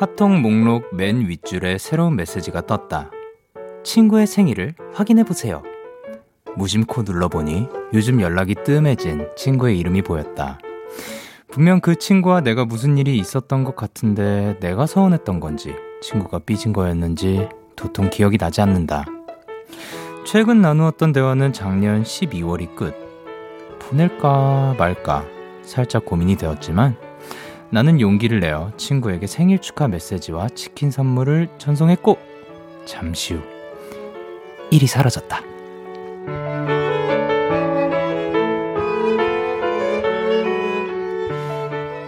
[0.00, 3.10] 카톡 목록 맨 윗줄에 새로운 메시지가 떴다.
[3.84, 5.62] 친구의 생일을 확인해보세요.
[6.56, 10.58] 무심코 눌러보니 요즘 연락이 뜸해진 친구의 이름이 보였다.
[11.50, 17.50] 분명 그 친구와 내가 무슨 일이 있었던 것 같은데 내가 서운했던 건지 친구가 삐진 거였는지
[17.76, 19.04] 도통 기억이 나지 않는다.
[20.24, 22.94] 최근 나누었던 대화는 작년 12월이 끝.
[23.80, 25.26] 보낼까 말까
[25.60, 27.09] 살짝 고민이 되었지만
[27.72, 32.18] 나는 용기를 내어 친구에게 생일 축하 메시지와 치킨 선물을 전송했고
[32.84, 33.42] 잠시 후
[34.70, 35.40] 일이 사라졌다.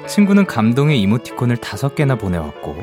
[0.08, 2.76] 친구는 감동의 이모티콘을 다섯 개나 보내왔고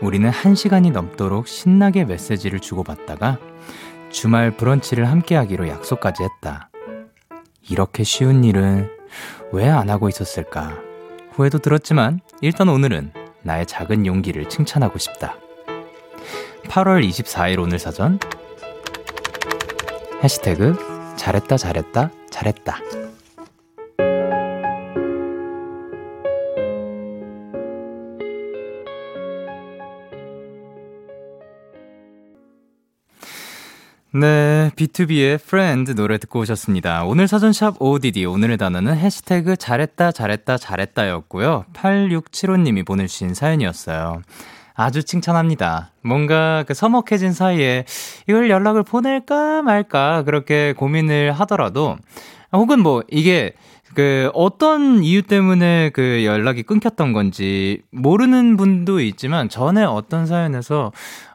[0.00, 3.38] 우리는 한 시간이 넘도록 신나게 메시지를 주고받다가
[4.10, 6.70] 주말 브런치를 함께 하기로 약속까지 했다.
[7.70, 8.90] 이렇게 쉬운 일은
[9.52, 10.83] 왜 안 하고 있었을까?
[11.34, 13.12] 후회도 들었지만 일단 오늘은
[13.42, 15.36] 나의 작은 용기를 칭찬하고 싶다.
[16.64, 18.18] 8월 24일 오늘 사전
[20.22, 22.78] 해시태그 잘했다 잘했다 잘했다
[34.16, 37.02] 네, B2B의 Friend 노래 듣고 오셨습니다.
[37.02, 41.64] 오늘 사전샵 ODD 오늘의 단어는 해시태그 잘했다 잘했다 잘했다였고요.
[41.72, 44.22] 8675님이 보내주신 사연이었어요.
[44.74, 45.90] 아주 칭찬합니다.
[46.04, 47.86] 뭔가 그 서먹해진 사이에
[48.28, 51.96] 이걸 연락을 보낼까 말까 그렇게 고민을 하더라도
[52.52, 53.54] 혹은 뭐 이게
[53.94, 60.92] 그 어떤 이유 때문에 그 연락이 끊겼던 건지 모르는 분도 있지만 전에 어떤 사연에서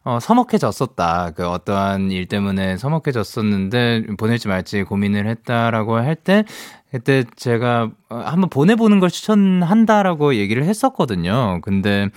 [0.09, 1.33] 어, 서먹해졌었다.
[1.35, 6.45] 그 어떠한 일 때문에 서먹해졌었는데 보낼지 말지 고민을 했다라고 할 때
[6.91, 11.59] 그때 제가 어, 한번 보내보는 걸 추천한다라고 얘기를 했었거든요.
[11.61, 12.09] 근데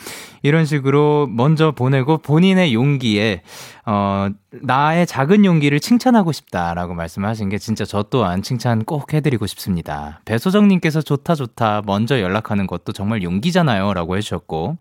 [0.43, 3.43] 이런 식으로 먼저 보내고 본인의 용기에,
[3.85, 10.21] 어, 나의 작은 용기를 칭찬하고 싶다라고 말씀하신 게 진짜 저 또한 칭찬 꼭 해드리고 싶습니다.
[10.25, 11.83] 배소정님께서 좋다, 좋다.
[11.85, 13.93] 먼저 연락하는 것도 정말 용기잖아요.
[13.93, 14.79] 라고 해주셨고,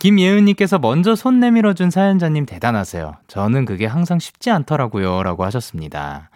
[0.00, 3.16] 김예은님께서 먼저 손 내밀어준 사연자님 대단하세요.
[3.28, 5.22] 저는 그게 항상 쉽지 않더라고요.
[5.22, 6.30] 라고 하셨습니다.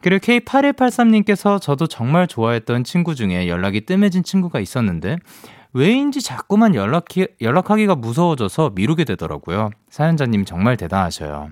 [0.00, 5.18] 그리고 K8183님께서 저도 정말 좋아했던 친구 중에 연락이 뜸해진 친구가 있었는데,
[5.72, 9.70] 왜인지 자꾸만 연락이, 연락하기가 무서워져서 미루게 되더라고요.
[9.90, 11.50] 사연자님 정말 대단하셔요.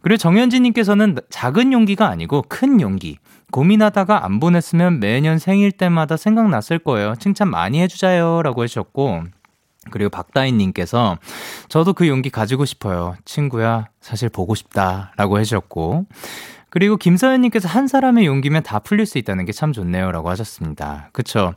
[0.00, 3.18] 그리고 정현진님께서는 작은 용기가 아니고 큰 용기.
[3.50, 7.14] 고민하다가 안 보냈으면 매년 생일 때마다 생각났을 거예요.
[7.16, 8.42] 칭찬 많이 해주자요.
[8.42, 9.24] 라고 하셨고,
[9.90, 11.18] 그리고 박다인님께서
[11.68, 13.16] 저도 그 용기 가지고 싶어요.
[13.24, 15.12] 친구야, 사실 보고 싶다.
[15.16, 16.06] 라고 해주셨고,
[16.70, 20.10] 그리고 김서연님께서 한 사람의 용기면 다 풀릴 수 있다는 게 참 좋네요.
[20.12, 21.10] 라고 하셨습니다.
[21.12, 21.54] 그쵸.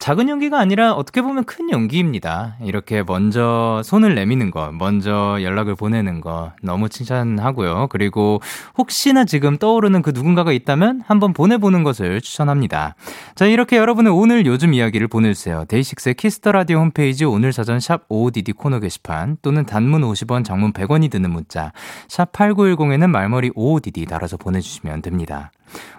[0.00, 2.56] 작은 용기가 아니라 어떻게 보면 큰 용기입니다.
[2.62, 7.88] 이렇게 먼저 손을 내미는 거, 먼저 연락을 보내는 거 너무 칭찬하고요.
[7.90, 8.40] 그리고
[8.78, 12.94] 혹시나 지금 떠오르는 그 누군가가 있다면 한번 보내보는 것을 추천합니다.
[13.34, 15.66] 자, 이렇게 여러분의 오늘 요즘 이야기를 보내주세요.
[15.68, 20.72] DAY6의 Kiss the Radio 홈페이지 오늘 사전 샵 55DD 코너 게시판 또는 단문 50원, 장문
[20.72, 21.72] 100원이 드는 문자
[22.08, 25.52] 샵 8910에는 말머리 55DD 달아서 보내주시면 됩니다.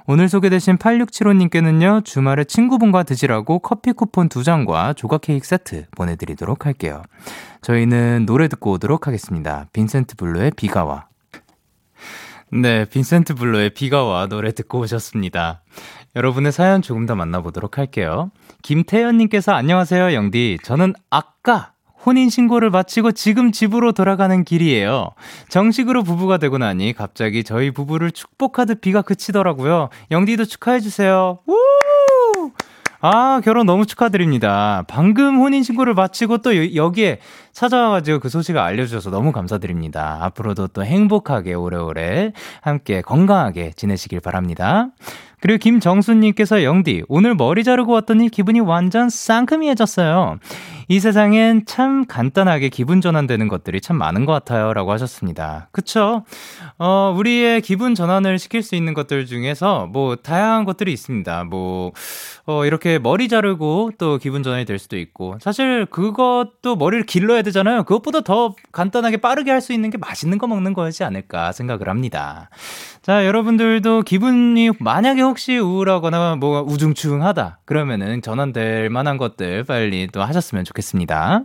[0.07, 7.01] 오늘 소개되신 8675님께는요, 주말에 친구분과 드시라고 커피 쿠폰 2장과 조각 케이크 세트 보내드리도록 할게요.
[7.61, 9.67] 저희는 노래 듣고 오도록 하겠습니다.
[9.74, 11.07] 빈센트 블루의 비가 와.
[12.51, 15.61] 네, 빈센트 블루의 비가 와 노래 듣고 오셨습니다.
[16.15, 18.32] 여러분의 사연 조금 더 만나보도록 할게요.
[18.63, 20.59] 김태현님께서 안녕하세요, 영디.
[20.63, 21.70] 저는 아까
[22.06, 25.12] 혼인신고를 마치고 지금 집으로 돌아가는 길이에요.
[25.49, 29.89] 정식으로 부부가 되고 나니 갑자기 저희 부부를 축복하듯 비가 그치더라고요.
[30.12, 31.39] 영디도 축하해주세요.
[31.45, 31.58] 우!
[33.04, 34.84] 아, 결혼 너무 축하드립니다.
[34.88, 37.18] 방금 혼인신고를 마치고 또 여기에
[37.52, 40.20] 찾아와가지고 그 소식을 알려주셔서 너무 감사드립니다.
[40.22, 42.32] 앞으로도 또 행복하게 오래오래
[42.62, 44.89] 함께 건강하게 지내시길 바랍니다.
[45.39, 50.38] 그리고 김정수님께서 영디, 오늘 머리 자르고 왔더니 기분이 완전 쌍큼이해졌어요.
[50.92, 54.74] 이 세상엔 참 간단하게 기분 전환되는 것들이 참 많은 것 같아요.
[54.74, 55.70] 라고 하셨습니다.
[55.72, 56.26] 그쵸?
[56.78, 61.46] 어, 우리의 기분 전환을 시킬 수 있는 것들 중에서 뭐, 다양한 것들이 있습니다.
[61.46, 61.94] 뭐,
[62.46, 65.38] 어, 이렇게 머리 자르고 또 기분 전환이 될 수도 있고.
[65.39, 67.84] 사실 그것도 머리를 길러야 되잖아요.
[67.86, 72.50] 그것보다 더 간단하게 빠르게 할 수 있는 게 맛있는 거 먹는 거지 않을까 생각을 합니다.
[73.02, 77.60] 자, 여러분들도 기분이 만약에 혹시 우울하거나 뭐 우중충하다.
[77.64, 80.80] 그러면은 전환될 만한 것들 빨리 또 하셨으면 좋겠습니다.
[80.82, 81.43] 좋겠습니다.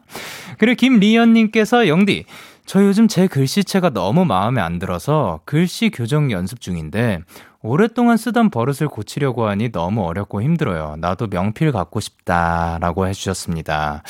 [0.59, 2.25] 그리고 김리연님께서 영디,
[2.65, 7.21] 저 요즘 제 글씨체가 너무 마음에 안 들어서 글씨 교정 연습 중인데
[7.63, 10.97] 오랫동안 쓰던 버릇을 고치려고 하니 너무 어렵고 힘들어요.
[10.99, 14.03] 나도 명필 갖고 싶다라고 해주셨습니다.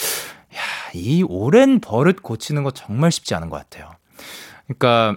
[0.54, 0.60] 야,
[0.94, 3.90] 이 오랜 버릇 고치는 거 정말 쉽지 않은 것 같아요.
[4.66, 5.16] 그러니까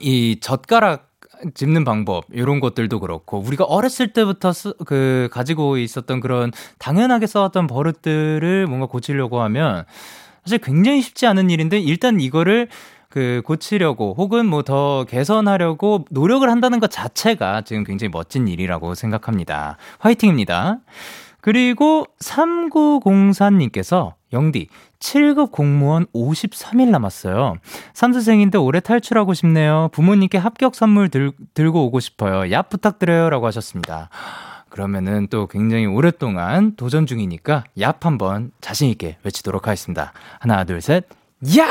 [0.00, 1.11] 이 젓가락
[1.54, 7.66] 짚는 방법 이런 것들도 그렇고 우리가 어렸을 때부터 쓰, 그 가지고 있었던 그런 당연하게 써왔던
[7.66, 9.84] 버릇들을 뭔가 고치려고 하면
[10.44, 12.68] 사실 굉장히 쉽지 않은 일인데 일단 이거를
[13.08, 19.76] 그 고치려고 혹은 뭐 더 개선하려고 노력을 한다는 것 자체가 지금 굉장히 멋진 일이라고 생각합니다.
[19.98, 20.78] 화이팅입니다.
[21.42, 24.68] 그리고 3904님께서 영디
[25.02, 27.56] 7급 공무원 53일 남았어요.
[27.92, 29.88] 삼수생인데 올해 탈출하고 싶네요.
[29.92, 32.42] 부모님께 합격 선물 들, 들고 오고 싶어요.
[32.42, 33.28] 얍 부탁드려요.
[33.28, 34.08] 라고 하셨습니다.
[34.68, 40.12] 그러면은 또 굉장히 오랫동안 도전 중이니까 얍 한번 자신있게 외치도록 하겠습니다.
[40.38, 41.04] 하나, 둘, 셋,
[41.44, 41.68] 얍!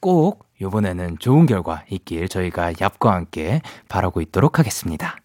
[0.00, 5.16] 꼭 요번에는 좋은 결과 있길 저희가 얍과 함께 바라고 있도록 하겠습니다.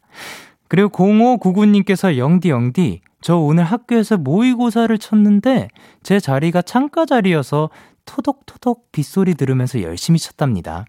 [0.67, 5.67] 그리고 0599님께서 영디 영디 저 오늘 학교에서 모의고사를 쳤는데
[6.03, 7.69] 제 자리가 창가 자리여서
[8.05, 10.85] 토독토독 빗소리 들으면서 열심히 쳤답니다.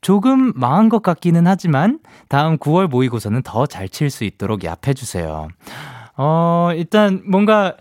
[0.00, 5.48] 조금 망한 것 같기는 하지만 다음 9월 모의고사는 더 잘 칠 수 있도록 얍해주세요.
[6.16, 7.76] 어, 일단 뭔가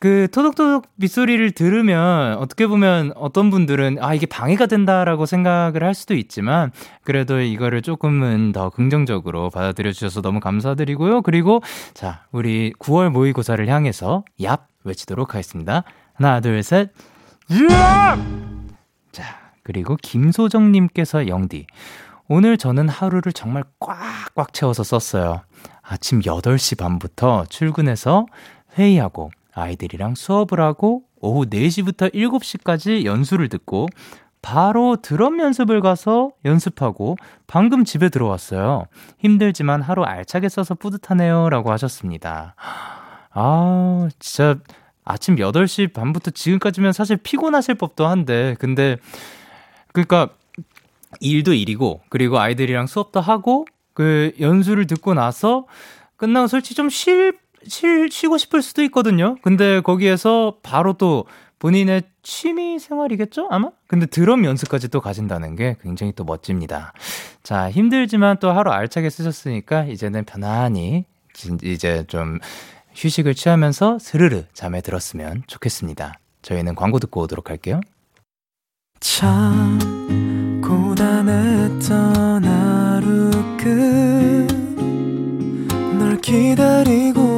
[0.00, 6.14] 그 토독토독 빗소리를 들으면 어떻게 보면 어떤 분들은 아 이게 방해가 된다라고 생각을 할 수도
[6.14, 6.70] 있지만
[7.02, 11.22] 그래도 이거를 조금은 더 긍정적으로 받아들여 주셔서 너무 감사드리고요.
[11.22, 11.62] 그리고
[11.94, 15.82] 자, 우리 9월 모의고사를 향해서 얍 외치도록 하겠습니다.
[16.14, 16.92] 하나, 둘, 셋.
[17.50, 17.68] 얍!
[19.10, 19.24] 자,
[19.64, 21.66] 그리고 김소정 님께서 영디
[22.28, 25.42] 오늘 저는 하루를 정말 꽉꽉 채워서 썼어요.
[25.82, 28.26] 아침 8시 반부터 출근해서
[28.76, 33.88] 회의하고 아이들이랑 수업을 하고 오후 4시부터 7시까지 연수를 듣고
[34.40, 38.86] 바로 드럼 연습을 가서 연습하고 방금 집에 들어왔어요.
[39.18, 41.48] 힘들지만 하루 알차게 써서 뿌듯하네요.
[41.50, 42.54] 라고 하셨습니다.
[43.30, 44.58] 아, 진짜
[45.04, 48.96] 아침 8시 반부터 지금까지면 사실 피곤하실 법도 한데, 근데,
[49.92, 50.28] 그니까,
[51.20, 55.66] 일도 일이고, 그리고 아이들이랑 수업도 하고, 그 연수를 듣고 나서
[56.16, 57.38] 끝나고 솔직히 좀 쉴,
[57.68, 59.36] 쉴, 쉬고 싶을 수도 있거든요.
[59.42, 61.26] 근데 거기에서 바로 또
[61.58, 63.48] 본인의 취미 생활이겠죠?
[63.50, 63.70] 아마?
[63.86, 66.92] 근데 드럼 연습까지 또 가진다는 게 굉장히 또 멋집니다.
[67.42, 71.04] 자, 힘들지만 또 하루 알차게 쓰셨으니까 이제는 편안히
[71.62, 72.38] 이제 좀
[72.94, 76.14] 휴식을 취하면서 스르르 잠에 들었으면 좋겠습니다.
[76.42, 77.80] 저희는 광고 듣고 오도록 할게요.
[79.00, 79.78] 참
[80.62, 83.30] 고단했던 하루
[85.88, 87.37] 끝널 기다리고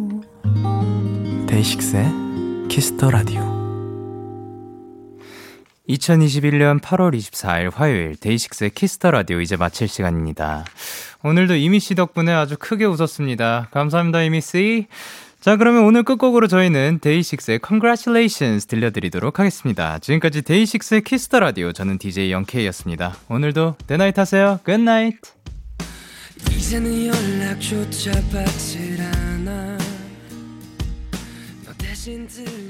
[1.47, 3.41] DAY6의 Kiss the Radio
[5.89, 10.65] 2021년 8월 24일 화요일 DAY6의 Kiss the Radio 이제 마칠 시간입니다.
[11.23, 13.69] 오늘도 이미 씨 덕분에 아주 크게 웃었습니다.
[13.71, 14.87] 감사합니다, 이미 씨.
[15.41, 19.97] 자, 그러면 오늘 끝곡으로 저희는 DAY6의 Congratulations 들려드리도록 하겠습니다.
[19.99, 23.15] 지금까지 DAY6의 Kiss the Radio 저는 DJ 영케이였습니다.
[23.27, 24.59] 오늘도 데나잇 하세요.
[24.63, 25.15] Good night.
[26.51, 29.80] 이제는 연락조차 받질 않아
[32.01, 32.60] 너 대신 들리는